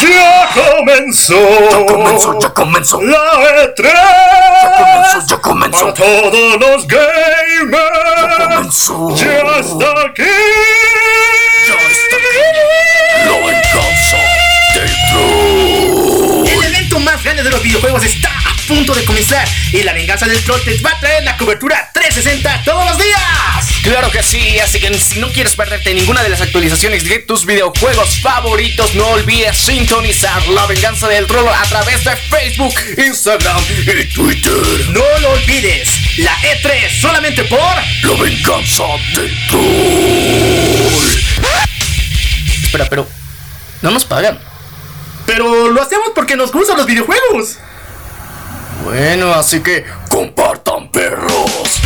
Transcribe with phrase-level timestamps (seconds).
[0.00, 1.34] Ya comenzó.
[1.70, 3.00] Ya comenzó, ya comenzó.
[3.02, 3.18] La
[3.66, 5.80] E3 Ya comenzó, ya comenzó.
[5.80, 8.48] para todos los gamers.
[8.48, 9.14] comenzó.
[9.16, 10.22] Ya está aquí.
[11.68, 13.26] Ya está aquí.
[13.26, 14.16] La venganza
[15.10, 16.46] troll.
[16.48, 18.30] El evento más grande de los videojuegos está
[18.62, 22.62] punto de comenzar y la venganza del troll te va a traer la cobertura 360
[22.64, 23.82] todos los días.
[23.82, 27.44] Claro que sí, así que si no quieres perderte ninguna de las actualizaciones de tus
[27.44, 34.04] videojuegos favoritos, no olvides sintonizar La Venganza del Troll a través de Facebook, Instagram Y
[34.06, 34.52] Twitter.
[34.90, 38.84] No lo olvides, la E3 solamente por La venganza
[39.14, 41.02] del troll.
[42.62, 43.08] Espera, pero
[43.82, 44.38] no nos pagan.
[45.26, 47.58] Pero lo hacemos porque nos gustan los videojuegos.
[48.84, 51.80] Bueno, así que Compartan perros.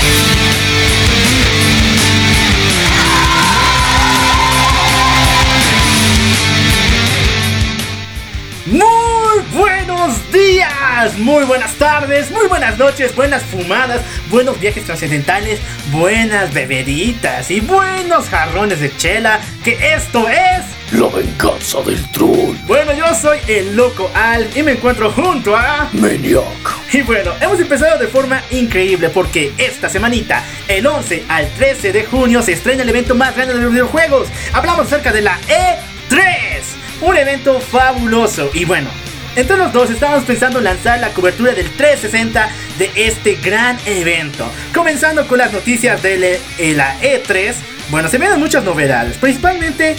[11.19, 15.61] Muy buenas tardes, muy buenas noches, buenas fumadas, buenos viajes trascendentales,
[15.93, 20.65] buenas bebeditas y buenos jarrones de chela, que esto es...
[20.93, 22.57] La venganza del troll.
[22.67, 25.91] Bueno, yo soy el loco Al y me encuentro junto a...
[25.93, 26.45] Maniac.
[26.91, 32.05] Y bueno, hemos empezado de forma increíble porque esta semanita, el 11 al 13 de
[32.07, 34.29] junio, se estrena el evento más grande de los videojuegos.
[34.55, 36.63] Hablamos acerca de la E3,
[37.03, 38.51] un evento fabuloso.
[38.55, 38.89] Y bueno,
[39.37, 42.49] entre los dos estábamos pensando en lanzar la cobertura del 360
[42.79, 44.51] de este gran evento.
[44.75, 47.55] Comenzando con las noticias de eh, la E3,
[47.91, 49.95] bueno, se vienen muchas novedades, principalmente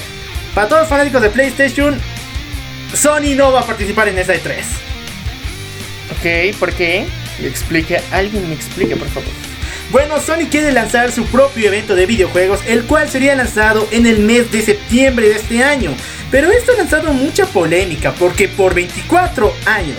[0.53, 1.99] para todos los fanáticos de PlayStation.
[2.93, 4.63] Sony no va a participar en esa E3.
[6.11, 7.05] Ok, ¿por qué?
[7.39, 9.29] Me explique, alguien me explique, por favor.
[9.91, 14.19] Bueno, Sony quiere lanzar su propio evento de videojuegos, el cual sería lanzado en el
[14.19, 15.95] mes de septiembre de este año.
[16.31, 19.97] Pero esto ha lanzado mucha polémica porque por 24 años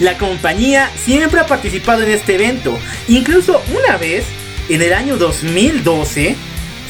[0.00, 2.78] la compañía siempre ha participado en este evento.
[3.08, 4.24] Incluso una vez,
[4.68, 6.34] en el año 2012,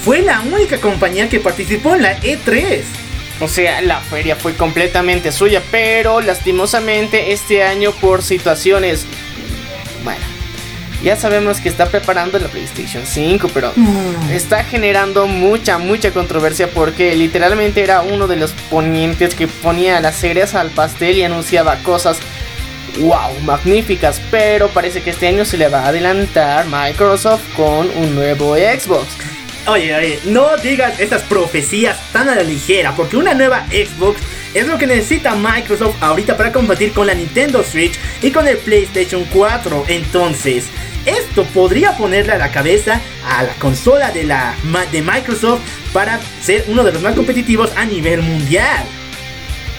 [0.03, 2.83] fue la única compañía que participó en la E E3.
[3.41, 9.05] O sea, la feria fue completamente suya, pero lastimosamente este año por situaciones...
[10.05, 10.32] Bueno,
[11.03, 13.73] ya sabemos que está preparando la PlayStation 5, pero
[14.31, 20.17] está generando mucha, mucha controversia porque literalmente era uno de los ponientes que ponía las
[20.17, 22.19] ceras al pastel y anunciaba cosas...
[22.99, 28.15] Wow, magníficas, pero parece que este año se le va a adelantar Microsoft con un
[28.15, 29.07] nuevo Xbox.
[29.67, 34.21] Oye, oye, no digas esas profecías tan a la ligera, porque una nueva Xbox
[34.55, 38.59] es lo que necesita Microsoft ahorita para combatir con la Nintendo Switch y con el
[38.59, 39.85] PlayStation 4.
[39.87, 40.65] Entonces,
[41.07, 44.57] esto podría ponerle a la cabeza a la consola de, la,
[44.91, 45.61] de Microsoft
[45.93, 48.85] para ser uno de los más competitivos a nivel mundial.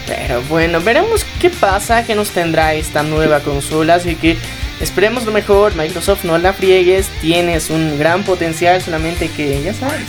[0.06, 3.96] Pero bueno, veremos qué pasa, qué nos tendrá esta nueva consola.
[3.96, 4.38] Así que
[4.80, 5.74] esperemos lo mejor.
[5.76, 7.06] Microsoft, no la friegues.
[7.20, 10.06] Tienes un gran potencial, solamente que ya sabes.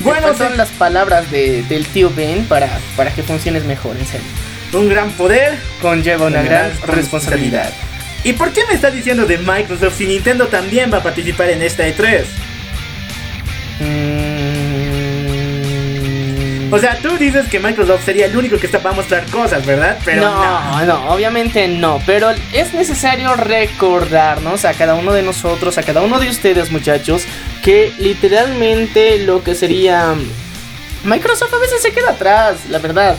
[0.00, 4.06] Bueno, son se- las palabras de- del tío Ben para, para que funciones mejor, en
[4.06, 4.26] serio.
[4.72, 7.72] un gran poder Conlleva una Una gran gran responsabilidad.
[8.24, 11.62] ¿Y por qué me está diciendo de Microsoft si Nintendo también va a participar en
[11.62, 12.24] esta E E3?
[13.80, 14.05] Mm,
[16.76, 19.98] O sea, tú dices que Microsoft sería el único que está para mostrar cosas, ¿verdad?
[20.04, 25.82] Pero no, no, obviamente no, pero es necesario recordarnos a cada uno de nosotros, a
[25.82, 27.24] cada uno de ustedes muchachos,
[27.62, 30.14] que literalmente lo que sería
[31.04, 33.16] Microsoft a veces se queda atrás, la verdad.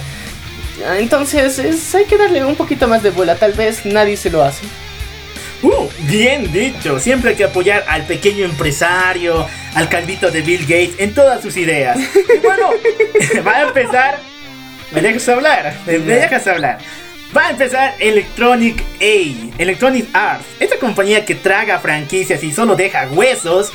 [0.99, 4.43] Entonces es- hay que darle un poquito más de bola, tal vez nadie se lo
[4.43, 4.63] hace.
[5.63, 6.99] Uh, bien dicho.
[6.99, 9.47] Siempre hay que apoyar al pequeño empresario,
[9.77, 11.99] al calvito de Bill Gates en todas sus ideas.
[11.99, 12.71] Y bueno,
[13.47, 14.19] va a empezar.
[14.91, 15.75] ¿Me dejas hablar?
[15.85, 16.79] ¿Me, me dejas hablar?
[17.35, 23.07] Va a empezar Electronic A, Electronic Arts, esta compañía que traga franquicias y solo deja
[23.11, 23.71] huesos.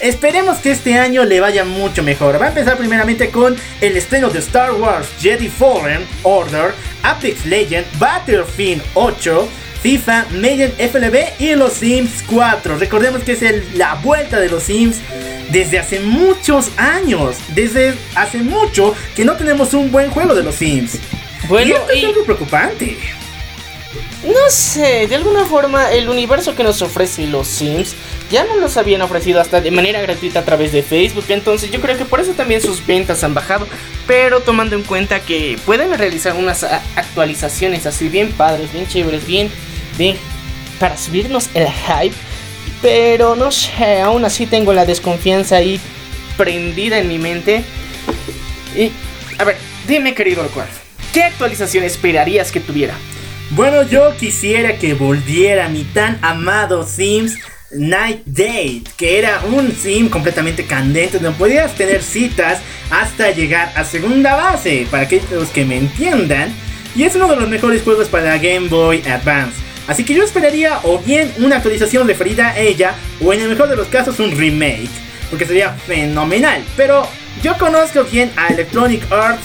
[0.00, 2.40] Esperemos que este año le vaya mucho mejor.
[2.40, 7.86] Va a empezar primeramente con el estreno de Star Wars Jedi Fallen Order, Apex Legend,
[7.98, 9.48] Battlefield 8,
[9.88, 12.78] FIFA, Madden FLB y los Sims 4.
[12.78, 14.96] Recordemos que es el- la vuelta de los Sims
[15.50, 17.36] desde hace muchos años.
[17.48, 20.94] Desde hace mucho que no tenemos un buen juego de los Sims.
[20.94, 22.96] y Bueno, esto es y- algo preocupante.
[24.24, 27.94] no sé, de alguna forma el universo que nos ofrece los Sims
[28.30, 31.78] ya no los habían ofrecido hasta de manera gratuita a través de Facebook, entonces yo
[31.82, 33.68] creo que por eso también sus ventas han bajado,
[34.06, 36.62] pero tomando en cuenta que pueden realizar unas
[36.96, 39.50] actualizaciones así bien padres, bien chéveres, bien,
[40.78, 42.14] para subirnos el hype,
[42.82, 45.80] pero no sé, aún así tengo la desconfianza ahí
[46.36, 47.64] prendida en mi mente.
[48.76, 48.90] Y,
[49.38, 49.56] a ver,
[49.86, 50.68] dime querido Alcual,
[51.12, 52.94] ¿qué actualización esperarías que tuviera?
[53.50, 57.36] Bueno, yo quisiera que volviera mi tan amado Sims
[57.70, 63.84] Night Date, que era un sim completamente candente donde podías tener citas hasta llegar a
[63.84, 66.52] segunda base, para aquellos que me entiendan.
[66.96, 69.56] Y es uno de los mejores juegos para Game Boy Advance.
[69.86, 73.68] Así que yo esperaría o bien una actualización referida a ella, o en el mejor
[73.68, 74.88] de los casos un remake,
[75.30, 76.64] porque sería fenomenal.
[76.76, 77.06] Pero
[77.42, 79.44] yo conozco bien a Electronic Arts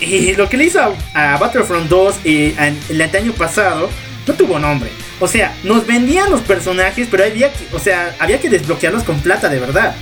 [0.00, 3.90] y lo que le hizo a, Battlefront 2 eh, el año pasado
[4.26, 4.90] no tuvo nombre.
[5.18, 9.20] O sea, nos vendían los personajes, pero había que, o sea, había que desbloquearlos con
[9.20, 9.94] plata de verdad.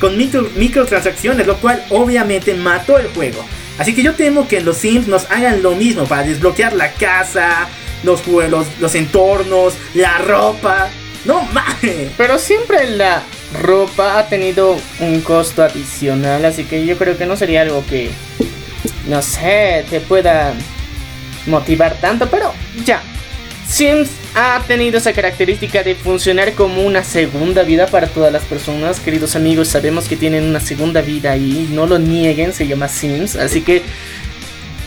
[0.00, 3.44] Con micro, microtransacciones, lo cual obviamente mató el juego.
[3.78, 7.68] Así que yo temo que los Sims nos hagan lo mismo para desbloquear la casa,
[8.02, 10.90] los juegos, los entornos, la ropa.
[11.24, 12.10] No mames.
[12.16, 13.22] Pero siempre la
[13.60, 18.10] ropa ha tenido un costo adicional, así que yo creo que no sería algo que,
[19.08, 20.54] no sé, te pueda
[21.46, 22.52] motivar tanto, pero
[22.84, 23.02] ya.
[23.68, 29.00] Sims ha tenido esa característica de funcionar como una segunda vida para todas las personas.
[29.00, 33.36] Queridos amigos, sabemos que tienen una segunda vida y no lo nieguen, se llama Sims.
[33.36, 33.82] Así que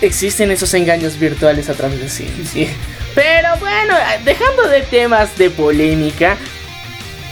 [0.01, 2.53] existen esos engaños virtuales a través de Sims.
[3.15, 3.95] Pero bueno,
[4.25, 6.37] dejando de temas de polémica,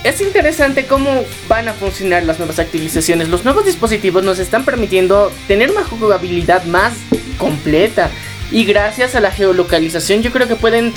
[0.04, 3.30] es interesante cómo van a funcionar las nuevas actualizaciones.
[3.30, 6.94] Los nuevos dispositivos nos están permitiendo tener una jugabilidad más
[7.38, 8.10] completa.
[8.52, 10.94] Y gracias a la geolocalización yo creo que pueden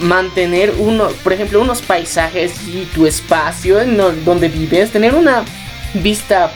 [0.00, 5.44] mantener uno, por ejemplo, unos paisajes y tu espacio en donde vives, tener una
[5.94, 6.50] vista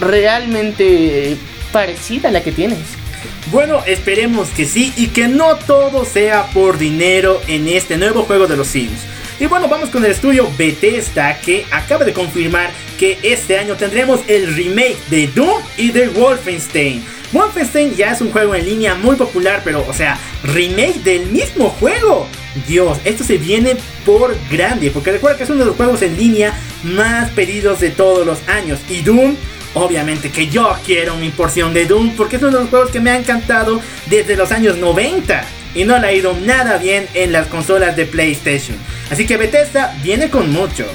[0.00, 1.36] realmente
[1.72, 2.78] parecida a la que tienes.
[3.50, 8.46] Bueno, esperemos que sí y que no todo sea por dinero en este nuevo juego
[8.46, 9.00] de los Sims.
[9.40, 14.20] Y bueno, vamos con el estudio Bethesda que acaba de confirmar que este año tendremos
[14.26, 17.04] el remake de Doom y de Wolfenstein.
[17.32, 21.68] Wolfenstein ya es un juego en línea muy popular, pero, o sea, remake del mismo
[21.68, 22.26] juego.
[22.66, 26.16] Dios, esto se viene por grande, porque recuerda que es uno de los juegos en
[26.16, 28.80] línea más pedidos de todos los años.
[28.88, 29.36] Y Doom,
[29.74, 33.00] obviamente que yo quiero mi porción de Doom, porque es uno de los juegos que
[33.00, 35.44] me ha encantado desde los años 90.
[35.74, 38.76] Y no le ha ido nada bien en las consolas de PlayStation.
[39.10, 40.86] Así que Bethesda viene con mucho.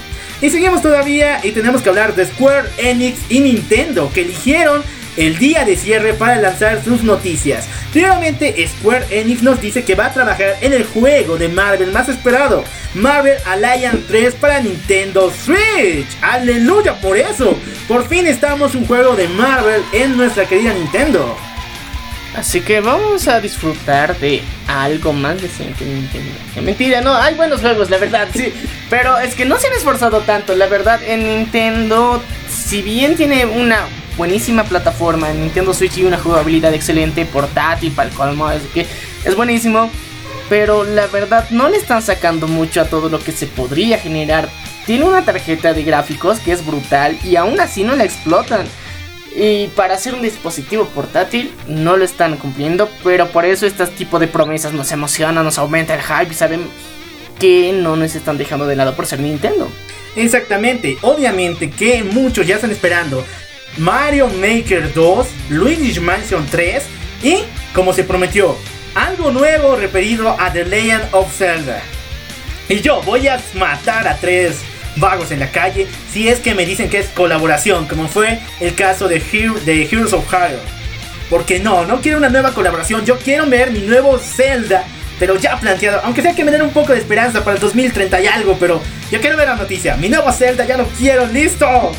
[0.42, 4.84] Y seguimos todavía y tenemos que hablar de Square Enix y Nintendo, que eligieron
[5.18, 7.68] el día de cierre para lanzar sus noticias.
[7.92, 12.10] Primeramente, Square Enix nos dice que va a trabajar en el juego de Marvel más
[12.10, 12.64] esperado,
[12.94, 16.08] Marvel Alliance 3 para Nintendo Switch.
[16.22, 17.58] Aleluya por eso.
[17.88, 21.36] Por fin estamos un juego de Marvel en nuestra querida Nintendo.
[22.36, 26.32] Así que vamos a disfrutar de algo más decente Nintendo.
[26.64, 28.52] Mentira, no, hay buenos juegos, la verdad, sí.
[28.90, 33.46] Pero es que no se han esforzado tanto, la verdad, en Nintendo, si bien tiene
[33.46, 33.86] una
[34.18, 38.86] buenísima plataforma en Nintendo Switch y una jugabilidad excelente, portátil, para el colmo, es que
[39.26, 39.90] es buenísimo.
[40.50, 44.50] Pero la verdad no le están sacando mucho a todo lo que se podría generar.
[44.86, 48.66] Tiene una tarjeta de gráficos que es brutal y aún así no la explotan.
[49.36, 54.20] Y para hacer un dispositivo portátil no lo están cumpliendo, pero por eso este tipo
[54.20, 56.68] de promesas nos emocionan, nos aumenta el hype y saben
[57.40, 59.70] que no nos están dejando de lado por ser Nintendo.
[60.16, 63.26] Exactamente, obviamente que muchos ya están esperando
[63.78, 66.84] Mario Maker 2, Luigi's Mansion 3
[67.24, 67.38] y,
[67.74, 68.56] como se prometió,
[68.94, 71.82] algo nuevo referido a The Legend of Zelda.
[72.70, 74.60] Y yo voy a matar a tres
[74.96, 78.76] vagos en la calle si es que me dicen que es colaboración, como fue el
[78.76, 79.20] caso de,
[79.66, 80.62] de Heroes of Hyrule.
[81.30, 84.84] Porque no, no quiero una nueva colaboración, yo quiero ver mi nuevo Zelda,
[85.18, 88.22] pero ya planteado, aunque sea que me den un poco de esperanza para el 2030
[88.22, 91.92] y algo, pero yo quiero ver la noticia, mi nuevo Zelda ya lo quiero, listo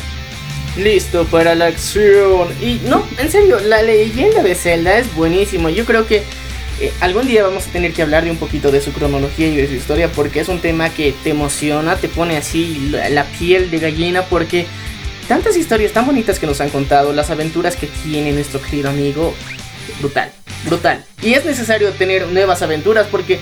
[0.77, 2.49] listo para la acción.
[2.61, 5.69] Y no, en serio, la leyenda de Zelda es buenísimo.
[5.69, 6.23] Yo creo que
[6.81, 9.55] eh, algún día vamos a tener que hablar de un poquito de su cronología y
[9.55, 13.71] de su historia porque es un tema que te emociona, te pone así la, piel
[13.71, 14.65] de gallina porque
[15.29, 19.33] tantas historias tan bonitas que nos han contado, las aventuras que tiene nuestro querido amigo,
[19.99, 20.31] brutal,
[20.65, 21.05] brutal.
[21.21, 23.39] Y es necesario tener nuevas aventuras porque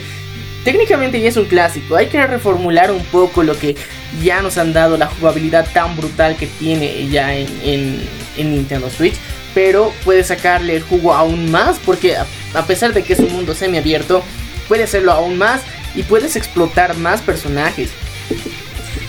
[0.64, 3.76] técnicamente ya es un clásico, hay que reformular un poco lo que
[4.22, 8.02] ya nos han dado, la jugabilidad tan brutal que tiene ya en,
[8.38, 9.16] Nintendo Switch,
[9.54, 13.54] pero puede sacarle el jugo aún más porque a, pesar de que es un mundo
[13.54, 14.24] semiabierto,
[14.68, 15.62] puede hacerlo aún más
[15.96, 17.92] y puedes explotar más personajes.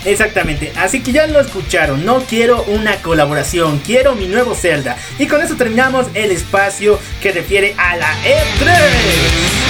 [0.05, 4.99] Exactamente, así que ya lo escucharon, no quiero una colaboración, quiero mi nuevo Zelda.
[5.19, 9.64] Y con eso terminamos el espacio que refiere a la E3.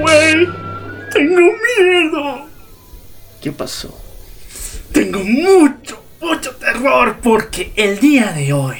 [0.00, 0.48] Güey,
[1.12, 1.40] tengo
[1.78, 2.46] miedo.
[3.42, 3.94] ¿Qué pasó?
[4.92, 8.78] Tengo mucho, mucho terror porque el día de hoy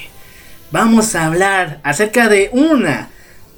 [0.70, 3.10] vamos a hablar acerca de una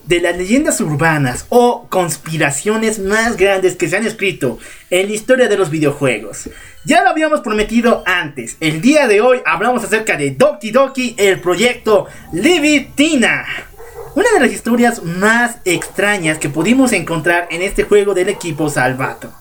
[0.04, 4.58] de las leyendas urbanas o conspiraciones más grandes que se han escrito
[4.90, 6.50] en la historia de los videojuegos.
[6.84, 8.56] Ya lo habíamos prometido antes.
[8.58, 13.46] El día de hoy hablamos acerca de Doki Doki, el proyecto Libitina.
[14.14, 19.32] Una de las historias más extrañas que pudimos encontrar en este juego del equipo Salvato.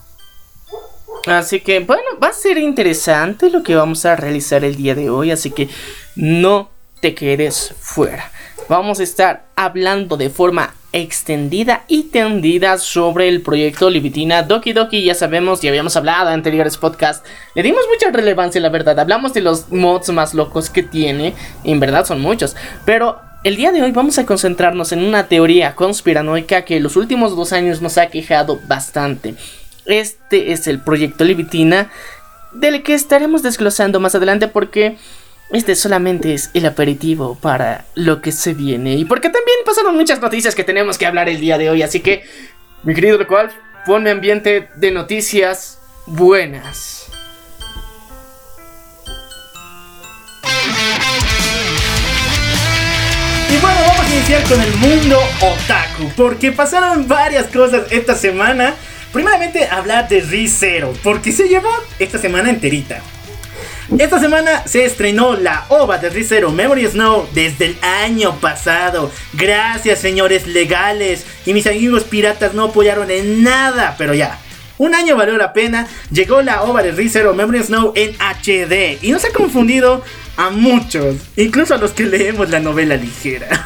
[1.26, 5.10] Así que bueno, va a ser interesante lo que vamos a realizar el día de
[5.10, 5.68] hoy, así que
[6.16, 8.32] no te quedes fuera.
[8.68, 15.04] Vamos a estar hablando de forma extendida y tendida sobre el proyecto Libitina Doki Doki.
[15.04, 18.98] Ya sabemos, y habíamos hablado en anteriores podcasts, le dimos mucha relevancia, la verdad.
[18.98, 23.72] Hablamos de los mods más locos que tiene, en verdad son muchos, pero el día
[23.72, 27.98] de hoy vamos a concentrarnos en una teoría conspiranoica que los últimos dos años nos
[27.98, 29.34] ha quejado bastante.
[29.86, 31.90] Este es el proyecto Libitina,
[32.52, 34.96] del que estaremos desglosando más adelante porque
[35.50, 40.20] este solamente es el aperitivo para lo que se viene y porque también pasaron muchas
[40.20, 42.24] noticias que tenemos que hablar el día de hoy, así que,
[42.84, 43.50] mi querido Locual,
[43.86, 47.01] ponme ambiente de noticias buenas.
[53.52, 58.74] Y bueno, vamos a iniciar con el mundo otaku, porque pasaron varias cosas esta semana.
[59.12, 61.68] Primeramente, hablar de ReZero, porque se llevó
[61.98, 63.02] esta semana enterita.
[63.98, 69.12] Esta semana se estrenó la OVA de ReZero Memory Snow desde el año pasado.
[69.34, 71.26] Gracias, señores legales.
[71.44, 74.38] Y mis amigos piratas no apoyaron en nada, pero ya.
[74.82, 75.86] Un año valió la pena.
[76.10, 78.98] Llegó la OVA de ReZero Memory Snow en HD.
[79.00, 80.02] Y nos ha confundido
[80.36, 83.64] a muchos, incluso a los que leemos la novela ligera.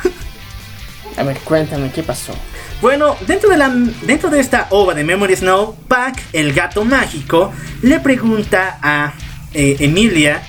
[1.17, 2.35] A ver, cuéntame, ¿qué pasó?
[2.83, 3.71] Bueno, dentro de, la,
[4.03, 9.15] dentro de esta ova de Memory Snow, Pac, el gato mágico, le pregunta a
[9.55, 10.43] eh, Emilia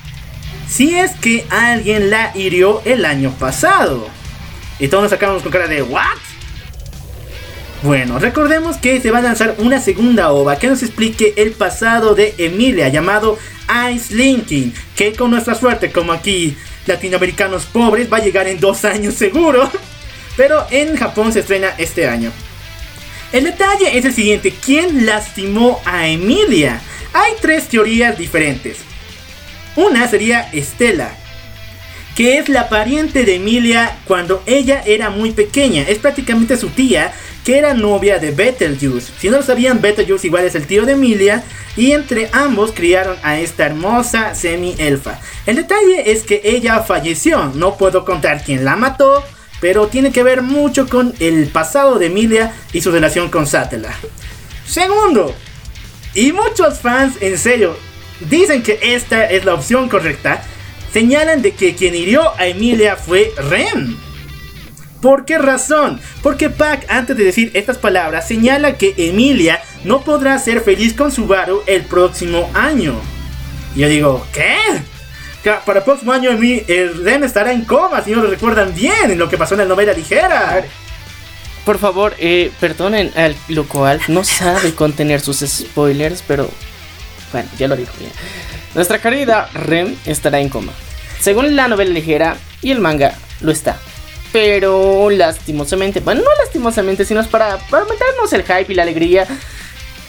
[0.67, 4.09] si es que alguien la hirió el año pasado.
[4.79, 6.26] Y todos nos sacamos con cara de ¿What?
[7.83, 12.15] Bueno, recordemos que se va a lanzar una segunda ova que nos explique el pasado
[12.15, 13.37] de Emilia llamado
[13.93, 16.57] Ice Linking, que con nuestra suerte, como aquí
[16.87, 19.69] latinoamericanos pobres, va a llegar en dos años seguro.
[20.35, 22.31] Pero en Japón se estrena este año.
[23.31, 26.81] El detalle es el siguiente, ¿quién lastimó a Emilia?
[27.13, 28.77] Hay tres teorías diferentes.
[29.75, 31.15] Una sería Estela,
[32.17, 35.83] que es la pariente de Emilia cuando ella era muy pequeña.
[35.83, 37.13] Es prácticamente su tía,
[37.45, 39.11] que era novia de Betelgeuse.
[39.19, 41.43] Si no lo sabían, Betelgeuse igual es el tío de Emilia.
[41.75, 45.19] Y entre ambos criaron a esta hermosa semi-elfa.
[45.45, 47.51] El detalle es que ella falleció.
[47.53, 49.23] No puedo contar quién la mató,
[49.61, 53.93] pero tiene que ver mucho con el pasado de Emilia y su relación con Satella.
[54.65, 55.35] Segundo,
[56.15, 57.77] y muchos fans en serio
[58.27, 60.41] dicen que esta es la opción correcta,
[60.91, 63.97] señalan de que quien hirió a Emilia fue Ren.
[65.01, 65.99] ¿Por qué razón?
[66.23, 71.11] Porque Pac, antes de decir estas palabras, señala que Emilia no podrá ser feliz con
[71.11, 72.99] Subaru el próximo año.
[73.75, 74.57] Y yo digo, ¿qué?
[75.65, 79.19] Para el próximo año el Ren estará en coma, si no lo recuerdan bien, en
[79.19, 80.65] lo que pasó en la novela ligera.
[81.63, 86.49] Por favor, eh, perdonen al local, no sabe contener sus spoilers, pero
[87.31, 88.11] bueno, ya lo dijo bien.
[88.77, 90.71] Nuestra querida Ren estará en coma.
[91.19, 93.79] Según la novela ligera y el manga, lo está.
[94.31, 97.85] Pero lastimosamente, bueno, no lastimosamente, sino es para, para
[98.31, 99.25] el hype y la alegría.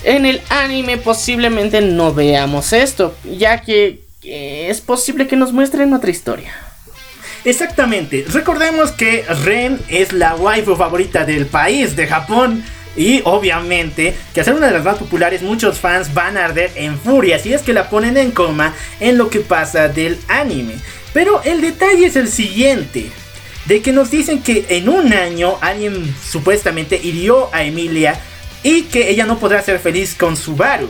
[0.05, 6.11] En el anime posiblemente no veamos esto, ya que es posible que nos muestren otra
[6.11, 6.53] historia.
[7.47, 12.63] Exactamente, recordemos que Ren es la waifu favorita del país, de Japón.
[12.97, 16.99] Y obviamente, que ser una de las más populares, muchos fans van a arder en
[16.99, 20.75] furia si es que la ponen en coma en lo que pasa del anime.
[21.13, 23.11] Pero el detalle es el siguiente.
[23.67, 28.19] De que nos dicen que en un año alguien supuestamente hirió a Emilia
[28.63, 30.89] y que ella no podrá ser feliz con Subaru.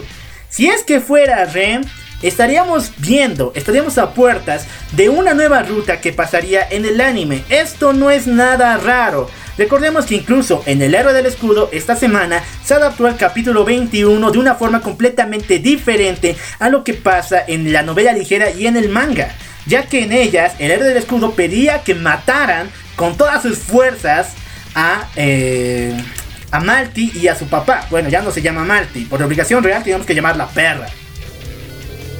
[0.48, 1.84] Si es que fuera Ren,
[2.22, 7.44] estaríamos viendo, estaríamos a puertas de una nueva ruta que pasaría en el anime.
[7.48, 9.28] Esto no es nada raro.
[9.58, 14.30] Recordemos que incluso en El Héroe del Escudo esta semana se adaptó al capítulo 21
[14.30, 18.76] de una forma completamente diferente a lo que pasa en la novela ligera y en
[18.76, 19.34] el manga,
[19.66, 24.34] ya que en ellas el Héroe del Escudo pedía que mataran con todas sus fuerzas
[24.74, 25.08] a...
[25.16, 25.92] Eh,
[26.50, 27.86] a y a su papá.
[27.90, 29.04] Bueno, ya no se llama Malty.
[29.04, 30.86] Por obligación real tenemos que llamarla perra.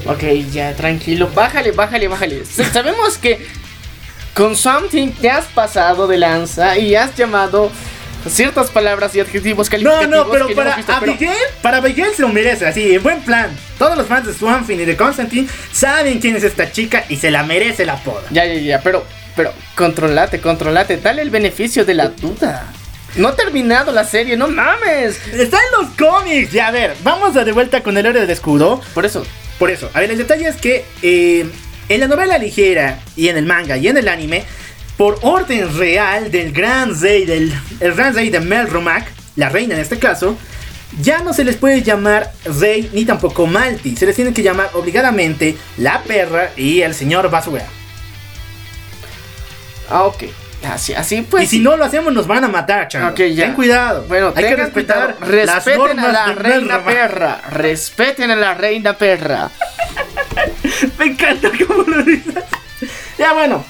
[0.07, 1.31] Ok, ya, tranquilo.
[1.35, 2.45] Bájale, bájale, bájale.
[2.73, 3.47] Sabemos que
[4.39, 7.73] con Something te has pasado de lanza y has llamado
[8.29, 10.11] ciertas palabras y adjetivos No, calificativos.
[10.27, 13.21] no, pero que para visto, pero- Abigail, para Abigail se lo merece, así, en buen
[13.23, 13.51] plan.
[13.81, 17.33] Todos los fans de Swampin y de Constantine saben quién es esta chica y se
[17.33, 18.23] la merece la poda.
[18.31, 19.05] Ya, ya, ya, pero,
[19.35, 22.65] pero, controlate, controlate, dale el beneficio de la duda.
[23.17, 25.19] No ha terminado la serie, no mames.
[25.33, 26.53] Está en los cómics.
[26.53, 28.81] Ya, a ver, vamos a de vuelta con el héroe del escudo.
[28.95, 29.27] Por eso,
[29.59, 31.51] Por eso, a ver, el detalle es que eh,
[31.89, 34.45] en la novela ligera y en el manga y en el anime,
[34.97, 39.81] por orden real del gran rey, del el gran rey de Melromac, la reina en
[39.81, 40.37] este caso,
[41.01, 43.97] ya no se les puede llamar rey ni tampoco Malti.
[43.97, 47.67] Se les tiene que llamar obligadamente la perra y el señor Basura.
[49.91, 50.25] ah, ok.
[50.67, 51.45] Así, así pues.
[51.45, 53.15] y si no lo hacemos nos van a matar, chango.
[53.17, 53.45] Ya.
[53.47, 54.05] Ten cuidado.
[54.09, 55.45] Bueno, hay que respetar cuidado.
[55.47, 57.41] las Respeten a la reina perra.
[57.51, 59.51] Respeten a la reina perra.
[60.99, 62.35] Me encanta cómo lo dices.
[63.19, 63.65] Ya bueno.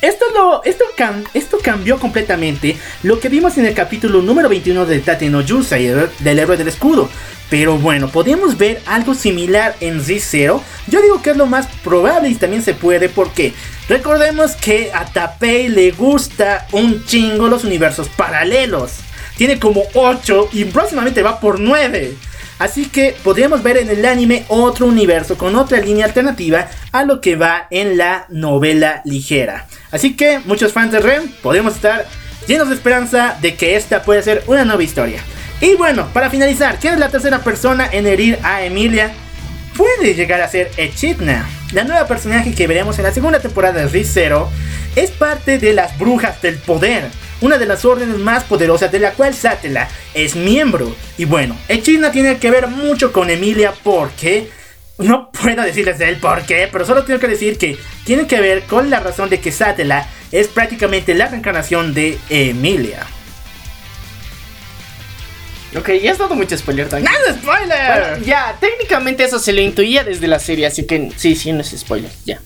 [0.00, 4.84] Esto, lo, esto, cam- esto cambió completamente lo que vimos en el capítulo número 21
[4.84, 7.08] de Tate no Yusai, el- del héroe del escudo.
[7.48, 10.60] Pero bueno, podemos ver algo similar en Z0.
[10.88, 13.54] Yo digo que es lo más probable y también se puede porque
[13.88, 18.92] recordemos que a Tapei le gusta un chingo los universos paralelos.
[19.36, 22.16] Tiene como 8 y próximamente va por 9.
[22.58, 27.20] Así que podríamos ver en el anime otro universo con otra línea alternativa a lo
[27.20, 29.66] que va en la novela ligera.
[29.90, 32.06] Así que muchos fans de Ren podemos estar
[32.46, 35.20] llenos de esperanza de que esta puede ser una nueva historia.
[35.60, 39.12] Y bueno, para finalizar, ¿quién es la tercera persona en herir a Emilia?
[39.76, 43.88] Puede llegar a ser Echidna, la nueva personaje que veremos en la segunda temporada de
[43.88, 44.48] Re:Zero.
[44.94, 47.08] Es parte de las Brujas del Poder,
[47.40, 50.94] una de las órdenes más poderosas de la cual Satela es miembro.
[51.18, 54.48] Y bueno, Echidna tiene que ver mucho con Emilia porque...
[54.96, 58.62] No puedo decirles el por qué, pero solo tengo que decir que tiene que ver
[58.62, 63.04] con la razón de que Satela es prácticamente la reencarnación de Emilia.
[65.76, 67.12] Ok, ya has dado mucho spoiler, tranquilo.
[67.18, 68.10] ¡Nada, spoiler!
[68.10, 71.62] Bueno, ya, técnicamente eso se lo intuía desde la serie, así que sí, sí, no
[71.62, 72.40] es spoiler, ya.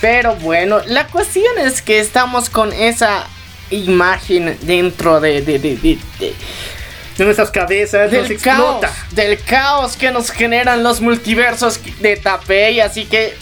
[0.00, 3.26] Pero bueno, la cuestión es que estamos con esa
[3.70, 6.34] imagen dentro de, de, de, de- de-
[7.18, 12.80] de nuestras cabezas nos del caos, del caos que nos generan los multiversos de Tapei,
[12.80, 13.34] así que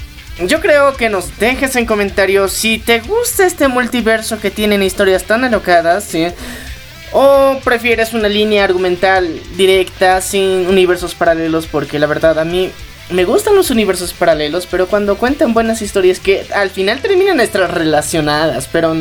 [0.47, 5.25] yo creo que nos dejes en comentarios si te gusta este multiverso que tienen historias
[5.25, 6.27] tan alocadas, ¿sí?
[7.17, 12.71] O prefieres una línea argumental directa sin universos paralelos, porque la verdad a mí
[13.11, 17.73] me gustan los universos paralelos, pero cuando cuentan buenas historias que al final terminan estar
[17.73, 18.95] relacionadas, pero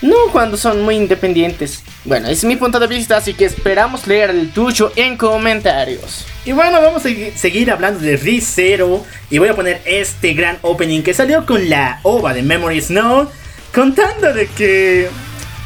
[0.00, 1.82] no cuando son muy independientes.
[2.06, 6.24] Bueno, es mi punto de vista, así que esperamos leer el tuyo en comentarios.
[6.46, 10.58] Y bueno, vamos a segui- seguir hablando de Re:Zero y voy a poner este gran
[10.62, 13.28] opening que salió con la OVA de Memory Snow
[13.74, 15.08] contando de que...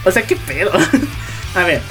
[0.04, 0.72] O sea, qué pedo.
[1.58, 1.82] a ver,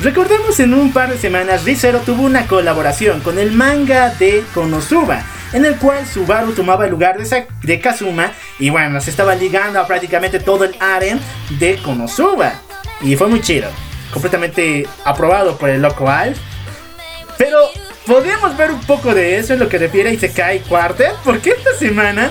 [0.00, 5.22] recordemos en un par de semanas Re:Zero tuvo una colaboración con el manga de Konosuba
[5.52, 9.78] en el cual Subaru tomaba el lugar de, de Kazuma y bueno, se estaba ligando
[9.78, 11.18] a prácticamente todo el harem
[11.50, 12.54] de Konosuba.
[13.00, 13.68] Y fue muy chido,
[14.12, 16.38] completamente aprobado por el loco Alf.
[17.36, 17.58] Pero
[18.06, 21.74] podemos ver un poco de eso en lo que refiere a Isekai Quartet, porque esta
[21.74, 22.30] semana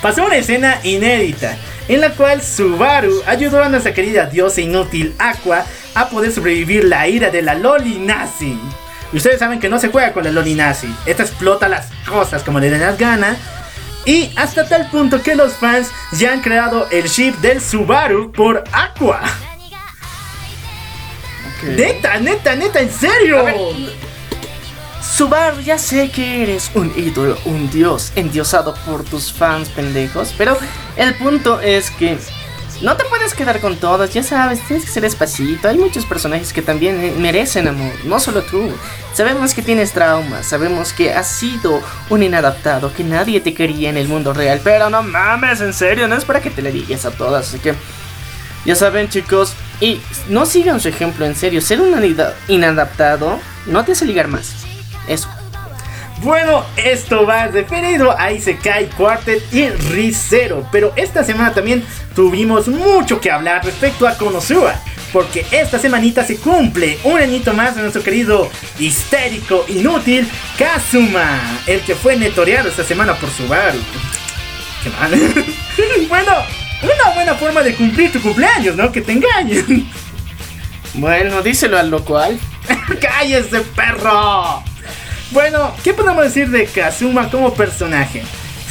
[0.00, 1.56] pasó una escena inédita
[1.88, 7.08] en la cual Subaru ayudó a nuestra querida diosa inútil Aqua a poder sobrevivir la
[7.08, 8.58] ira de la Loli Nazi.
[9.12, 12.42] Y ustedes saben que no se juega con la Loli Nazi, esta explota las cosas
[12.42, 13.38] como le den las ganas.
[14.06, 18.64] Y hasta tal punto que los fans ya han creado el ship del Subaru por
[18.72, 19.22] Aqua.
[21.62, 23.44] Neta, neta, neta, en serio.
[25.00, 30.58] Subaru, ya sé que eres un ídolo, un dios endiosado por tus fans pendejos, pero
[30.96, 32.18] el punto es que
[32.82, 35.68] no te puedes quedar con todos, ya sabes, tienes que ser despacito.
[35.68, 38.70] Hay muchos personajes que también eh, merecen amor, no solo tú.
[39.12, 43.96] Sabemos que tienes traumas, sabemos que has sido un inadaptado, que nadie te quería en
[43.96, 47.04] el mundo real, pero no mames, en serio, no es para que te le digas
[47.04, 47.74] a todas, así que
[48.64, 51.94] ya saben chicos, y no sigan su ejemplo en serio, ser un
[52.48, 54.52] inadaptado no te hace ligar más.
[55.08, 55.28] Eso.
[56.24, 61.84] Bueno, esto va referido a Isekai Quartet y Re:Zero, pero esta semana también
[62.16, 64.80] tuvimos mucho que hablar respecto a Konosuba.
[65.12, 70.26] porque esta semanita se cumple un añito más de nuestro querido histérico, inútil
[70.58, 73.78] Kazuma, el que fue netoreado esta semana por Subaru.
[74.82, 75.12] Qué mal.
[76.08, 76.32] bueno,
[76.82, 78.90] una buena forma de cumplir tu cumpleaños, ¿no?
[78.90, 79.88] Que te engañen.
[80.94, 82.40] Bueno, díselo al local.
[83.00, 84.64] ¡Cállese, perro!
[85.34, 88.22] Bueno, ¿qué podemos decir de Kazuma como personaje?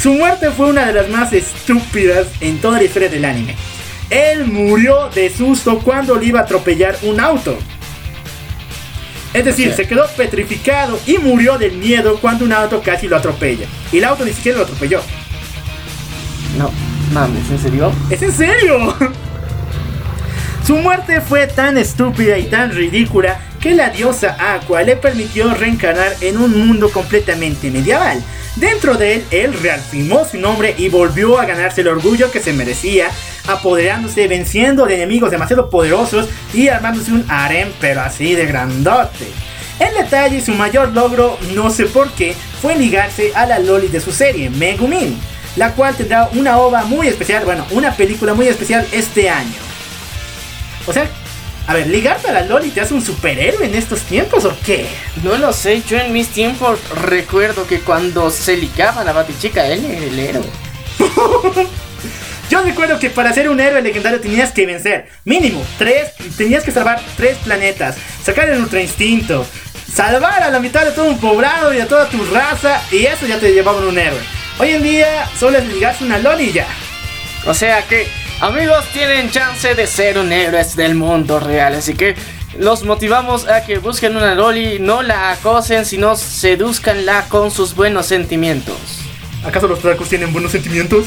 [0.02, 3.58] Su muerte fue una de las más estúpidas en toda la historia del anime.
[4.10, 7.58] Él murió de susto cuando le iba a atropellar un auto.
[9.34, 13.68] Es decir, se quedó petrificado y murió del miedo cuando un auto casi lo atropella.
[13.92, 15.02] Y el auto ni siquiera lo atropelló.
[16.58, 16.72] No,
[17.12, 17.92] mames, ¿en serio?
[18.10, 18.96] ¿Es en serio?
[20.66, 26.14] Su muerte fue tan estúpida y tan ridícula que la diosa Aqua le permitió reencarnar
[26.20, 28.22] en un mundo completamente medieval.
[28.58, 32.52] Dentro de él, él reafirmó su nombre y volvió a ganarse el orgullo que se
[32.52, 33.10] merecía,
[33.48, 39.28] apoderándose, venciendo de enemigos demasiado poderosos y armándose un harem, pero así de grandote.
[39.80, 44.02] El detalle, su mayor logro, no sé por qué, fue ligarse a la Loli de
[44.02, 45.18] su serie, Megumin,
[45.56, 49.56] la cual tendrá una ova muy especial, bueno, una película muy especial este año.
[50.86, 51.10] O sea,
[51.66, 54.86] a ver, ligarte a la Loli te hace un superhéroe en estos tiempos o qué?
[55.24, 59.66] No lo sé, yo en mis tiempos recuerdo que cuando se ligaba a la batichica,
[59.68, 60.46] él era el héroe.
[62.50, 66.72] Yo recuerdo que para ser un héroe legendario tenías que vencer mínimo tres, tenías que
[66.72, 69.44] salvar tres planetas, sacar el ultra instinto,
[69.92, 73.26] salvar a la mitad de todo un poblado y a toda tu raza y eso
[73.26, 74.20] ya te llevaba un héroe.
[74.60, 76.68] Hoy en día solo es ligarse una Loli y ya.
[77.48, 78.08] O sea que,
[78.44, 81.76] amigos, tienen chance de ser un héroe del mundo real.
[81.76, 82.16] Así que
[82.60, 88.06] los motivamos a que busquen una Loli, no la acosen, sino seduzcanla con sus buenos
[88.06, 88.76] sentimientos.
[89.46, 91.06] ¿Acaso los tracos tienen buenos sentimientos?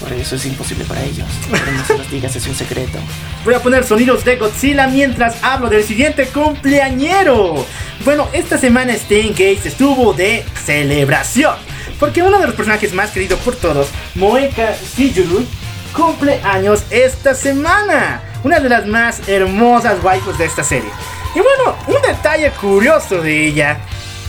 [0.00, 1.26] Por eso es imposible para ellos.
[1.50, 2.98] Pero no se los digas, es un secreto.
[3.44, 7.66] Voy a poner sonidos de Godzilla mientras hablo del siguiente cumpleañero.
[8.06, 11.56] Bueno, esta semana Stain Gates estuvo de celebración.
[11.98, 15.44] Porque uno de los personajes más queridos por todos, Moeka Shijuru,
[15.94, 18.22] cumple años esta semana.
[18.42, 20.90] Una de las más hermosas waifus de esta serie.
[21.34, 23.78] Y bueno, un detalle curioso de ella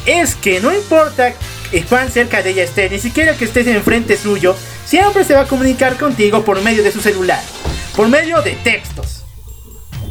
[0.05, 1.33] es que no importa
[1.89, 5.47] cuán cerca de ella esté, ni siquiera que estés enfrente suyo, siempre se va a
[5.47, 7.41] comunicar contigo por medio de su celular,
[7.95, 9.23] por medio de textos.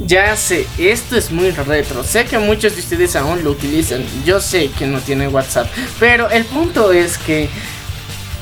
[0.07, 2.03] Ya sé, esto es muy retro.
[2.03, 4.03] Sé que muchos de ustedes aún lo utilizan.
[4.25, 5.69] Yo sé que no tiene WhatsApp.
[5.99, 7.51] Pero el punto es que.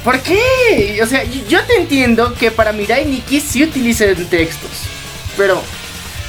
[0.09, 1.01] ¿Por qué?
[1.03, 4.71] O sea, yo te entiendo que para Mirai Nikki sí utilizan textos.
[5.37, 5.63] Pero.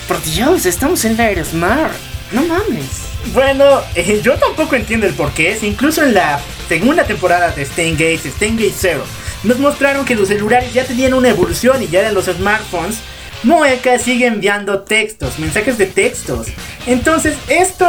[0.05, 1.93] Por Dios, estamos en la era Smart.
[2.33, 3.03] No mames.
[3.33, 5.55] Bueno, eh, yo tampoco entiendo el porqué.
[5.57, 9.05] Si Incluso en la segunda temporada de Steingate, Steingate Zero,
[9.43, 12.97] nos mostraron que los celulares ya tenían una evolución y ya eran los smartphones.
[13.43, 16.47] Moeka sigue enviando textos, mensajes de textos.
[16.85, 17.85] Entonces, esto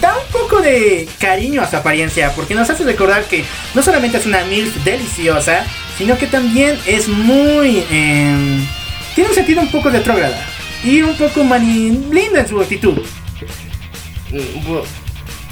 [0.00, 4.18] da un poco de cariño a su apariencia, porque nos hace recordar que no solamente
[4.18, 5.64] es una MILF deliciosa,
[5.98, 7.84] sino que también es muy.
[7.90, 8.66] em,
[9.14, 10.38] tiene un sentido un poco retrógrada
[10.84, 12.98] y un poco mani linda en su actitud.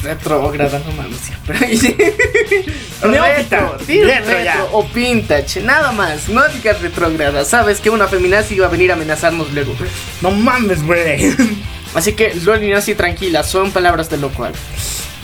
[0.03, 1.59] Retrógrada, no mames, siempre.
[1.59, 4.67] Retro, retro retro ya.
[4.73, 6.29] o vintage, nada más.
[6.29, 7.45] No digas retrógrada.
[7.45, 9.75] Sabes que una feminazi iba a venir a amenazarnos luego.
[10.21, 11.35] No mames, güey.
[11.95, 14.53] Así que, Loli, así tranquila, son palabras de lo cual.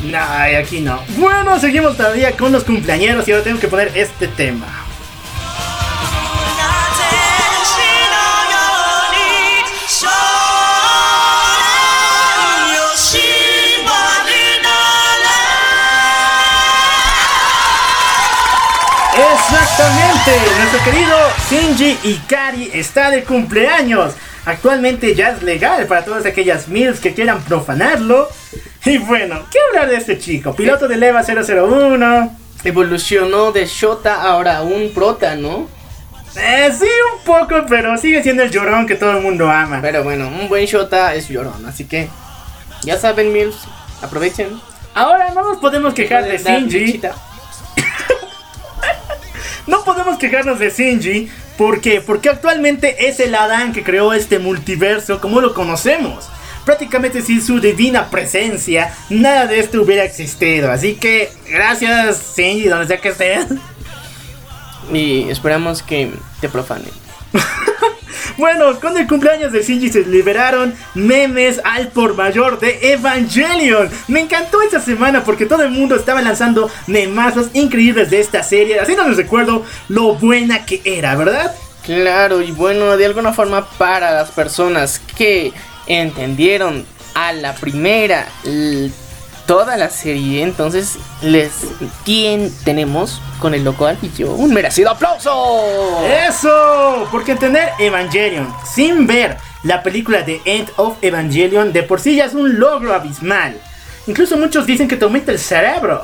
[0.04, 1.00] Nah, y aquí no.
[1.16, 4.81] Bueno, seguimos todavía con los cumpleañeros y ahora tengo que poner este tema.
[19.52, 21.16] Exactamente, nuestro querido
[21.50, 24.14] Shinji Ikari está de cumpleaños.
[24.46, 28.30] Actualmente ya es legal para todas aquellas MILFs que quieran profanarlo.
[28.86, 30.56] Y bueno, ¿qué hablar de este chico?
[30.56, 32.38] Piloto del EVA 001.
[32.64, 35.68] Evolucionó de Shota ahora a un prota, ¿no?
[36.34, 39.80] Eh, sí, un poco, pero sigue siendo el llorón que todo el mundo ama.
[39.82, 42.08] Pero bueno, un buen Shota es llorón, así que
[42.84, 43.56] ya saben, Mills,
[44.00, 44.48] aprovechen.
[44.94, 47.02] Ahora no nos podemos quejar de Shinji.
[49.66, 51.30] No podemos quejarnos de Shinji.
[51.56, 52.00] ¿Por qué?
[52.00, 56.28] Porque actualmente es el Adán que creó este multiverso como lo conocemos.
[56.64, 60.70] Prácticamente sin su divina presencia, nada de esto hubiera existido.
[60.70, 63.46] Así que, gracias Shinji, donde sea que estés.
[64.92, 66.90] Y esperamos que te profanen.
[68.36, 73.90] Bueno, con el cumpleaños de Shinji se liberaron memes al por mayor de Evangelion.
[74.08, 78.80] Me encantó esta semana porque todo el mundo estaba lanzando memazos increíbles de esta serie,
[78.80, 81.54] haciéndonos recuerdo lo buena que era, ¿verdad?
[81.84, 85.52] Claro, y bueno, de alguna forma para las personas que
[85.86, 88.26] entendieron a la primera
[89.52, 91.52] toda la serie, entonces les
[92.06, 93.86] ¿quién tenemos con el loco
[94.16, 96.02] yo un merecido aplauso.
[96.26, 97.06] ¡Eso!
[97.10, 102.24] Porque entender Evangelion sin ver la película de End of Evangelion de por sí ya
[102.24, 103.60] es un logro abismal.
[104.06, 106.02] Incluso muchos dicen que te aumenta el cerebro.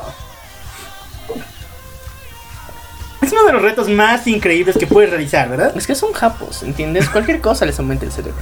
[3.29, 5.71] Es uno de los retos más increíbles que puedes realizar, ¿verdad?
[5.77, 7.07] Es que son japos, ¿entiendes?
[7.09, 8.41] Cualquier cosa les aumenta el cerebro.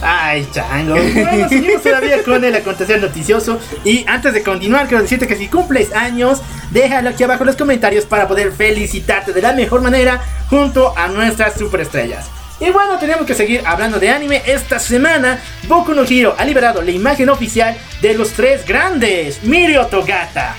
[0.00, 0.94] Ay, chango.
[0.94, 3.58] Bueno, seguimos todavía con el acontecer noticioso.
[3.84, 7.56] Y antes de continuar, quiero decirte que si cumples años, déjalo aquí abajo en los
[7.56, 12.26] comentarios para poder felicitarte de la mejor manera junto a nuestras superestrellas.
[12.60, 14.42] Y bueno, tenemos que seguir hablando de anime.
[14.46, 19.86] Esta semana, Boku no Hero ha liberado la imagen oficial de los tres grandes: Mirio
[19.86, 20.54] Togata,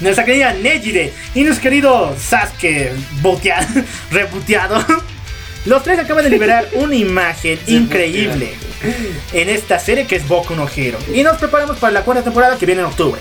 [0.00, 4.84] nuestra querida Nejire y nuestro querido Sasuke boteado.
[5.66, 8.52] Los tres acaban de liberar una imagen increíble
[9.32, 10.98] en esta serie que es Boku no Hero.
[11.12, 13.20] Y nos preparamos para la cuarta temporada que viene en octubre.